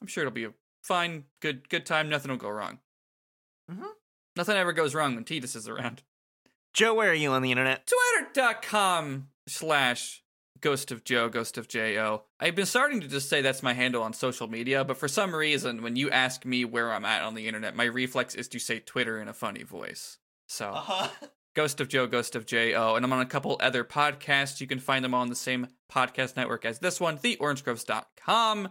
I'm 0.00 0.06
sure 0.06 0.22
it'll 0.22 0.32
be 0.34 0.44
a 0.44 0.52
fine, 0.82 1.24
good 1.40 1.68
good 1.68 1.84
time. 1.86 2.08
Nothing 2.08 2.30
will 2.30 2.38
go 2.38 2.48
wrong. 2.50 2.78
Mhm. 3.70 3.86
Nothing 4.34 4.56
ever 4.56 4.72
goes 4.72 4.94
wrong 4.94 5.14
when 5.14 5.24
Tidus 5.24 5.54
is 5.54 5.68
around. 5.68 6.02
Joe, 6.72 6.94
where 6.94 7.10
are 7.10 7.14
you 7.14 7.30
on 7.32 7.42
the 7.42 7.50
internet? 7.52 7.86
twitter.com 7.86 9.28
slash 9.46 10.22
ghost 10.62 10.90
of 10.90 11.04
joe 11.04 11.28
ghost 11.28 11.58
of 11.58 11.68
jo 11.68 12.22
i've 12.40 12.54
been 12.54 12.64
starting 12.66 13.00
to 13.00 13.08
just 13.08 13.28
say 13.28 13.42
that's 13.42 13.62
my 13.62 13.74
handle 13.74 14.02
on 14.02 14.12
social 14.14 14.46
media 14.48 14.82
but 14.84 14.96
for 14.96 15.08
some 15.08 15.34
reason 15.34 15.82
when 15.82 15.96
you 15.96 16.08
ask 16.10 16.44
me 16.46 16.64
where 16.64 16.92
i'm 16.92 17.04
at 17.04 17.22
on 17.22 17.34
the 17.34 17.46
internet 17.46 17.76
my 17.76 17.84
reflex 17.84 18.34
is 18.34 18.48
to 18.48 18.58
say 18.58 18.78
twitter 18.78 19.20
in 19.20 19.28
a 19.28 19.34
funny 19.34 19.62
voice 19.62 20.18
so 20.48 20.70
Uh-huh. 20.70 21.08
Ghost 21.54 21.82
of 21.82 21.88
Joe, 21.88 22.06
Ghost 22.06 22.34
of 22.34 22.46
J.O. 22.46 22.94
And 22.94 23.04
I'm 23.04 23.12
on 23.12 23.20
a 23.20 23.26
couple 23.26 23.58
other 23.60 23.84
podcasts. 23.84 24.58
You 24.62 24.66
can 24.66 24.78
find 24.78 25.04
them 25.04 25.12
all 25.12 25.20
on 25.20 25.28
the 25.28 25.34
same 25.36 25.68
podcast 25.92 26.34
network 26.34 26.64
as 26.64 26.78
this 26.78 26.98
one, 26.98 27.18
theorangegroves.com. 27.18 28.70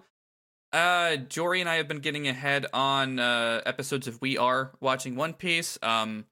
Uh, 0.73 1.15
Jory 1.17 1.62
and 1.62 1.69
I 1.69 1.75
have 1.75 1.88
been 1.88 1.99
getting 1.99 2.27
ahead 2.27 2.65
on 2.73 3.19
uh, 3.19 3.62
episodes 3.67 4.08
of 4.08 4.19
We 4.19 4.38
Are 4.39 4.71
watching 4.80 5.15
One 5.15 5.34
Piece. 5.34 5.77
Um, 5.84 6.25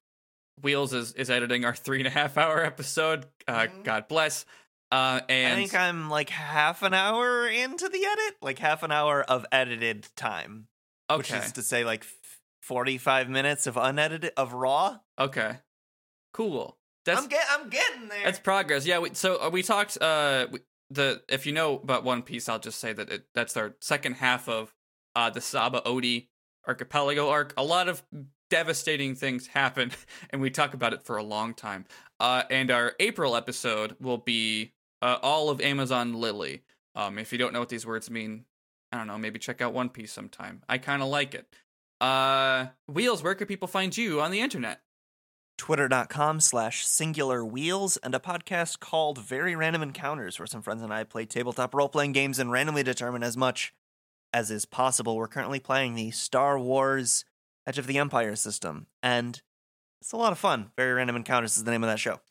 Wheels 0.62 0.92
is, 0.92 1.14
is 1.14 1.30
editing 1.30 1.66
our 1.66 1.76
three 1.76 2.00
and 2.00 2.08
a 2.08 2.12
half 2.12 2.36
hour 2.38 2.64
episode. 2.66 3.28
Uh, 3.48 3.68
Mhm. 3.68 3.84
God 3.84 4.08
bless. 4.08 4.46
Uh, 4.92 5.22
and 5.30 5.54
I 5.54 5.56
think 5.56 5.76
I'm 5.76 6.10
like 6.10 6.30
half 6.30 6.82
an 6.82 6.94
hour 6.94 7.48
into 7.48 7.88
the 7.90 8.04
edit, 8.06 8.38
like 8.42 8.60
half 8.60 8.82
an 8.84 8.92
hour 8.92 9.22
of 9.22 9.46
edited 9.52 10.08
time, 10.16 10.68
which 11.16 11.32
is 11.32 11.52
to 11.54 11.62
say, 11.62 11.84
like 11.84 12.06
45 12.64 13.30
minutes 13.30 13.68
of 13.68 13.78
unedited 13.78 14.32
of 14.36 14.54
raw. 14.54 14.98
okay, 15.20 15.58
cool. 16.34 16.78
That's 17.06 17.22
I'm 17.22 17.28
get, 17.28 17.46
I'm 17.50 17.70
getting 17.70 18.08
there. 18.10 18.24
That's 18.26 18.40
progress. 18.40 18.86
Yeah. 18.86 19.00
We, 19.00 19.14
so 19.14 19.42
uh, 19.42 19.50
we 19.50 19.64
talked. 19.64 19.98
Uh, 20.02 20.48
we, 20.52 20.60
the 20.90 21.22
if 21.30 21.46
you 21.46 21.54
know 21.54 21.76
about 21.76 22.04
One 22.04 22.22
Piece, 22.24 22.50
I'll 22.50 22.60
just 22.60 22.80
say 22.80 22.94
that 22.94 23.10
it, 23.10 23.26
that's 23.34 23.56
our 23.58 23.76
second 23.80 24.16
half 24.16 24.50
of 24.50 24.74
uh 25.16 25.30
the 25.30 25.40
Sabaody 25.40 26.28
archipelago 26.68 27.30
arc. 27.30 27.54
A 27.58 27.64
lot 27.64 27.90
of 27.90 28.04
devastating 28.50 29.16
things 29.16 29.48
happen, 29.48 29.92
and 30.32 30.42
we 30.42 30.50
talk 30.50 30.74
about 30.74 30.94
it 30.94 31.04
for 31.04 31.18
a 31.18 31.24
long 31.24 31.54
time. 31.54 31.86
Uh, 32.20 32.44
and 32.50 32.70
our 32.72 32.94
April 33.00 33.36
episode 33.36 33.96
will 34.00 34.18
be 34.18 34.74
uh, 35.02 35.18
all 35.22 35.50
of 35.50 35.62
Amazon 35.62 36.14
Lily. 36.14 36.64
Um, 36.96 37.18
if 37.18 37.32
you 37.32 37.38
don't 37.38 37.54
know 37.54 37.60
what 37.60 37.70
these 37.70 37.86
words 37.86 38.10
mean, 38.10 38.46
I 38.92 38.98
don't 38.98 39.08
know. 39.08 39.18
Maybe 39.18 39.40
check 39.40 39.62
out 39.62 39.74
One 39.74 39.90
Piece 39.90 40.12
sometime. 40.12 40.64
I 40.68 40.78
kind 40.78 41.02
of 41.02 41.10
like 41.10 41.34
it. 41.36 41.48
Uh, 42.02 42.68
Wheels, 42.88 43.22
where 43.22 43.36
could 43.36 43.48
people 43.48 43.68
find 43.68 43.96
you 43.96 44.22
on 44.22 44.32
the 44.32 44.42
internet? 44.42 44.82
Twitter.com 45.58 46.40
slash 46.40 46.88
singular 46.88 47.44
wheels 47.44 47.98
and 47.98 48.16
a 48.16 48.20
podcast 48.20 48.80
called 48.80 49.18
Very 49.18 49.56
Random 49.56 49.82
Encounters, 49.82 50.40
where 50.40 50.48
some 50.48 50.62
friends 50.62 50.82
and 50.82 50.94
I 50.94 51.04
play 51.04 51.26
tabletop 51.26 51.76
role 51.76 51.90
playing 51.90 52.14
games 52.14 52.40
and 52.40 52.50
randomly 52.50 52.82
determine 52.82 53.24
as 53.24 53.36
much 53.36 53.74
as 54.34 54.50
is 54.50 54.66
possible. 54.66 55.18
We're 55.18 55.28
currently 55.28 55.60
playing 55.60 55.96
the 55.96 56.12
Star 56.12 56.58
Wars 56.58 57.26
Edge 57.68 57.78
of 57.78 57.88
the 57.88 57.98
Empire 57.98 58.38
system, 58.38 58.88
and 59.04 59.42
it's 60.00 60.14
a 60.14 60.18
lot 60.18 60.32
of 60.32 60.40
fun. 60.40 60.72
Very 60.78 60.94
Random 60.94 61.18
Encounters 61.18 61.58
is 61.58 61.66
the 61.66 61.72
name 61.72 61.84
of 61.84 61.90
that 61.90 62.00
show. 62.00 62.22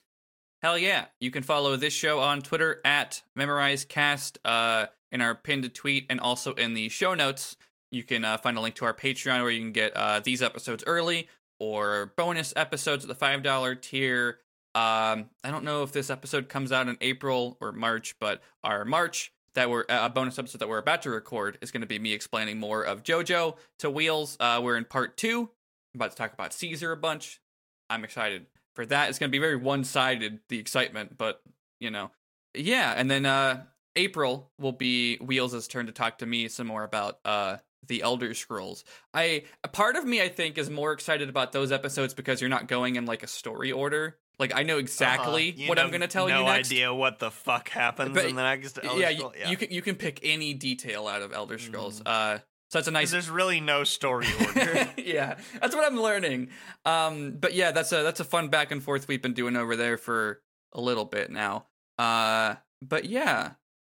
Hell 0.62 0.76
yeah. 0.76 1.06
You 1.20 1.30
can 1.30 1.44
follow 1.44 1.76
this 1.76 1.92
show 1.92 2.18
on 2.18 2.42
Twitter 2.42 2.80
at 2.84 3.22
MemorizeCast 3.38 4.38
uh, 4.44 4.86
in 5.12 5.20
our 5.20 5.34
pinned 5.34 5.72
tweet 5.72 6.06
and 6.10 6.18
also 6.18 6.52
in 6.54 6.74
the 6.74 6.88
show 6.88 7.14
notes. 7.14 7.56
You 7.92 8.02
can 8.02 8.24
uh, 8.24 8.38
find 8.38 8.58
a 8.58 8.60
link 8.60 8.74
to 8.76 8.84
our 8.84 8.94
Patreon 8.94 9.42
where 9.42 9.50
you 9.50 9.60
can 9.60 9.72
get 9.72 9.96
uh, 9.96 10.20
these 10.20 10.42
episodes 10.42 10.82
early 10.86 11.28
or 11.60 12.12
bonus 12.16 12.52
episodes 12.56 13.04
at 13.04 13.08
the 13.08 13.24
$5 13.24 13.80
tier. 13.80 14.38
Um, 14.74 15.30
I 15.44 15.50
don't 15.50 15.64
know 15.64 15.84
if 15.84 15.92
this 15.92 16.10
episode 16.10 16.48
comes 16.48 16.72
out 16.72 16.88
in 16.88 16.96
April 17.00 17.56
or 17.60 17.70
March, 17.72 18.16
but 18.18 18.42
our 18.64 18.84
March 18.84 19.32
that 19.54 19.70
we're 19.70 19.84
a 19.88 20.10
bonus 20.10 20.38
episode 20.38 20.58
that 20.58 20.68
we're 20.68 20.78
about 20.78 21.02
to 21.02 21.10
record 21.10 21.58
is 21.60 21.70
going 21.70 21.80
to 21.80 21.86
be 21.86 21.98
me 21.98 22.12
explaining 22.12 22.58
more 22.58 22.82
of 22.82 23.02
JoJo 23.02 23.56
to 23.78 23.90
Wheels. 23.90 24.36
Uh, 24.38 24.60
we're 24.62 24.76
in 24.76 24.84
part 24.84 25.16
two. 25.16 25.50
I'm 25.94 26.00
about 26.00 26.10
to 26.10 26.16
talk 26.16 26.32
about 26.32 26.52
Caesar 26.52 26.92
a 26.92 26.96
bunch. 26.96 27.40
I'm 27.88 28.04
excited 28.04 28.46
for 28.78 28.86
that. 28.86 29.08
It's 29.08 29.18
going 29.18 29.28
to 29.28 29.32
be 29.32 29.40
very 29.40 29.56
one 29.56 29.82
sided, 29.82 30.38
the 30.48 30.58
excitement, 30.60 31.18
but 31.18 31.42
you 31.80 31.90
know, 31.90 32.12
yeah. 32.54 32.94
And 32.96 33.10
then 33.10 33.26
uh, 33.26 33.64
April 33.96 34.52
will 34.56 34.70
be 34.70 35.16
Wheels' 35.16 35.66
turn 35.66 35.86
to 35.86 35.92
talk 35.92 36.18
to 36.18 36.26
me 36.26 36.46
some 36.46 36.68
more 36.68 36.84
about 36.84 37.18
uh, 37.24 37.56
the 37.88 38.02
Elder 38.02 38.34
Scrolls. 38.34 38.84
I 39.12 39.42
a 39.64 39.68
part 39.68 39.96
of 39.96 40.04
me 40.04 40.22
I 40.22 40.28
think 40.28 40.58
is 40.58 40.70
more 40.70 40.92
excited 40.92 41.28
about 41.28 41.50
those 41.50 41.72
episodes 41.72 42.14
because 42.14 42.40
you're 42.40 42.50
not 42.50 42.68
going 42.68 42.94
in 42.94 43.04
like 43.04 43.24
a 43.24 43.26
story 43.26 43.72
order. 43.72 44.16
Like 44.38 44.52
I 44.54 44.62
know 44.62 44.78
exactly 44.78 45.50
Uh-huh. 45.56 45.64
What 45.66 45.80
I'm 45.80 45.88
going 45.88 46.02
to 46.02 46.06
tell 46.06 46.28
no 46.28 46.38
you 46.38 46.44
next. 46.44 46.68
idea 46.70 46.94
what 46.94 47.18
the 47.18 47.32
fuck 47.32 47.68
happens 47.70 48.14
But- 48.14 48.26
in 48.26 48.36
the 48.36 48.42
next 48.44 48.78
Elder 48.80 49.00
yeah, 49.00 49.08
you, 49.10 49.16
Scroll- 49.18 49.32
you 49.50 49.56
can 49.56 49.70
you 49.72 49.82
can 49.82 49.96
pick 49.96 50.20
any 50.22 50.54
detail 50.54 51.08
out 51.08 51.22
of 51.22 51.32
Elder 51.32 51.58
Scrolls. 51.58 52.00
Mhm. 52.00 52.06
Uh, 52.06 52.38
so 52.68 52.78
that's 52.78 52.88
a 52.88 52.90
nice 52.90 53.10
There's 53.10 53.30
really 53.30 53.60
no 53.60 53.84
story 53.84 54.26
order. 54.46 54.88
yeah, 54.98 55.38
that's 55.60 55.74
what 55.74 55.90
I'm 55.90 56.00
learning. 56.00 56.48
Um, 56.84 57.36
but 57.40 57.54
yeah, 57.54 57.70
that's 57.70 57.92
a 57.92 58.02
that's 58.02 58.20
a 58.20 58.24
fun 58.24 58.48
back 58.48 58.70
and 58.70 58.82
forth 58.82 59.08
we've 59.08 59.22
been 59.22 59.34
doing 59.34 59.56
over 59.56 59.74
there 59.76 59.96
for 59.96 60.42
a 60.72 60.80
little 60.80 61.04
bit 61.04 61.30
now. 61.30 61.66
Uh, 61.98 62.56
but 62.82 63.06
yeah, 63.06 63.52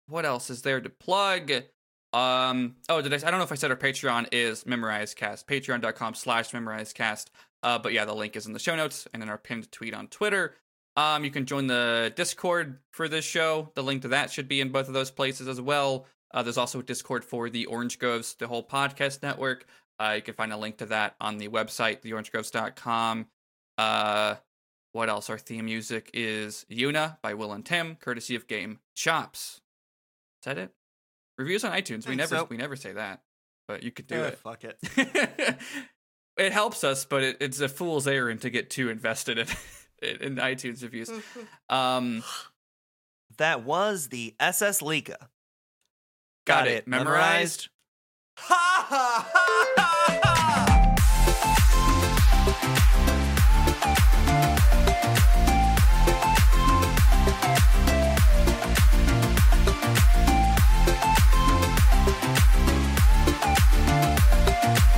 what 0.07 0.25
else 0.25 0.51
is 0.51 0.63
there 0.63 0.81
to 0.81 0.91
plug? 0.91 1.51
Um, 2.13 2.77
oh, 2.89 3.03
did 3.03 3.13
I? 3.13 3.17
I 3.17 3.31
don't 3.31 3.39
know 3.39 3.45
if 3.45 3.53
I 3.53 3.57
said 3.57 3.71
our 3.71 3.77
Patreon 3.77 4.29
is 4.33 4.65
MemorizeCast. 4.65 5.45
Patreon.com 5.47 6.15
slash 6.15 6.51
MemorizeCast. 6.53 7.27
Uh, 7.63 7.79
but 7.79 7.93
yeah, 7.93 8.05
the 8.05 8.15
link 8.15 8.37
is 8.37 8.47
in 8.47 8.53
the 8.53 8.59
show 8.59 8.77
notes 8.77 9.09
and 9.13 9.23
in 9.23 9.29
our 9.29 9.39
pinned 9.39 9.71
tweet 9.73 9.95
on 9.95 10.09
Twitter. 10.09 10.55
Um, 10.97 11.25
you 11.25 11.31
can 11.31 11.47
join 11.47 11.67
the 11.67 12.13
Discord 12.17 12.79
for 12.93 13.09
this 13.09 13.25
show. 13.25 13.71
The 13.75 13.83
link 13.83 14.03
to 14.03 14.09
that 14.09 14.31
should 14.31 14.49
be 14.49 14.61
in 14.61 14.71
both 14.71 14.89
of 14.89 14.95
those 14.95 15.11
places 15.11 15.49
as 15.49 15.61
well. 15.61 16.07
Uh, 16.33 16.43
there's 16.43 16.59
also 16.59 16.81
a 16.81 16.83
Discord 16.83 17.25
for 17.25 17.49
the 17.51 17.67
Orange 17.67 17.99
Groves, 17.99 18.35
the 18.35 18.47
whole 18.49 18.62
podcast 18.62 19.23
network. 19.23 19.67
Uh, 19.99 20.12
you 20.17 20.23
can 20.23 20.35
find 20.35 20.53
a 20.53 20.57
link 20.57 20.77
to 20.79 20.87
that 20.87 21.17
on 21.21 21.38
the 21.38 21.49
website, 21.49 22.03
theorangegroves.com. 22.03 23.27
Uh, 23.79 24.35
what 24.93 25.09
else? 25.09 25.31
Our 25.31 25.38
theme 25.38 25.64
music 25.67 26.11
is 26.14 26.67
Yuna 26.71 27.17
by 27.23 27.35
Will 27.35 27.53
and 27.53 27.64
Tim, 27.64 27.97
courtesy 27.97 28.35
of 28.35 28.47
Game 28.47 28.79
Chops. 28.95 29.61
Is 30.41 30.45
that 30.45 30.59
it? 30.59 30.71
Reviews 31.37 31.64
on 31.64 31.73
iTunes. 31.73 32.07
We 32.07 32.17
never 32.17 32.37
so. 32.37 32.47
we 32.51 32.57
never 32.57 32.77
say 32.77 32.93
that, 32.93 33.23
but 33.69 33.83
you 33.83 33.91
could 33.91 34.07
do 34.07 34.17
Eh, 34.17 34.29
it. 34.29 34.38
Fuck 34.38 34.64
it. 34.64 34.79
it 36.37 36.53
helps 36.53 36.85
us, 36.85 37.05
but 37.05 37.23
it, 37.23 37.37
it's 37.41 37.61
a 37.61 37.69
fool's 37.69 38.07
errand 38.09 38.41
to 38.43 38.51
get 38.51 38.71
too 38.71 38.88
invested 38.91 39.38
in 39.38 39.47
in 40.21 40.37
iTunes 40.37 40.83
reviews. 40.83 41.11
Um, 41.69 42.23
That 43.38 43.62
was 43.64 44.09
the 44.09 44.35
SS 44.41 44.81
Liki. 44.81 45.14
Got, 46.49 46.67
it. 46.67 46.89
Memorized. 46.89 47.69
Ha 48.39 48.87
ha 48.89 49.27
ha 49.35 49.67
ha 49.77 50.21
ha! 50.25 50.39
Hey, 64.61 64.98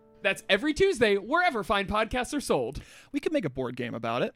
That's 0.21 0.43
every 0.49 0.73
Tuesday, 0.73 1.15
wherever 1.15 1.63
fine 1.63 1.87
podcasts 1.87 2.33
are 2.35 2.41
sold. 2.41 2.81
We 3.11 3.19
could 3.19 3.33
make 3.33 3.45
a 3.45 3.49
board 3.49 3.75
game 3.75 3.93
about 3.93 4.21
it. 4.21 4.33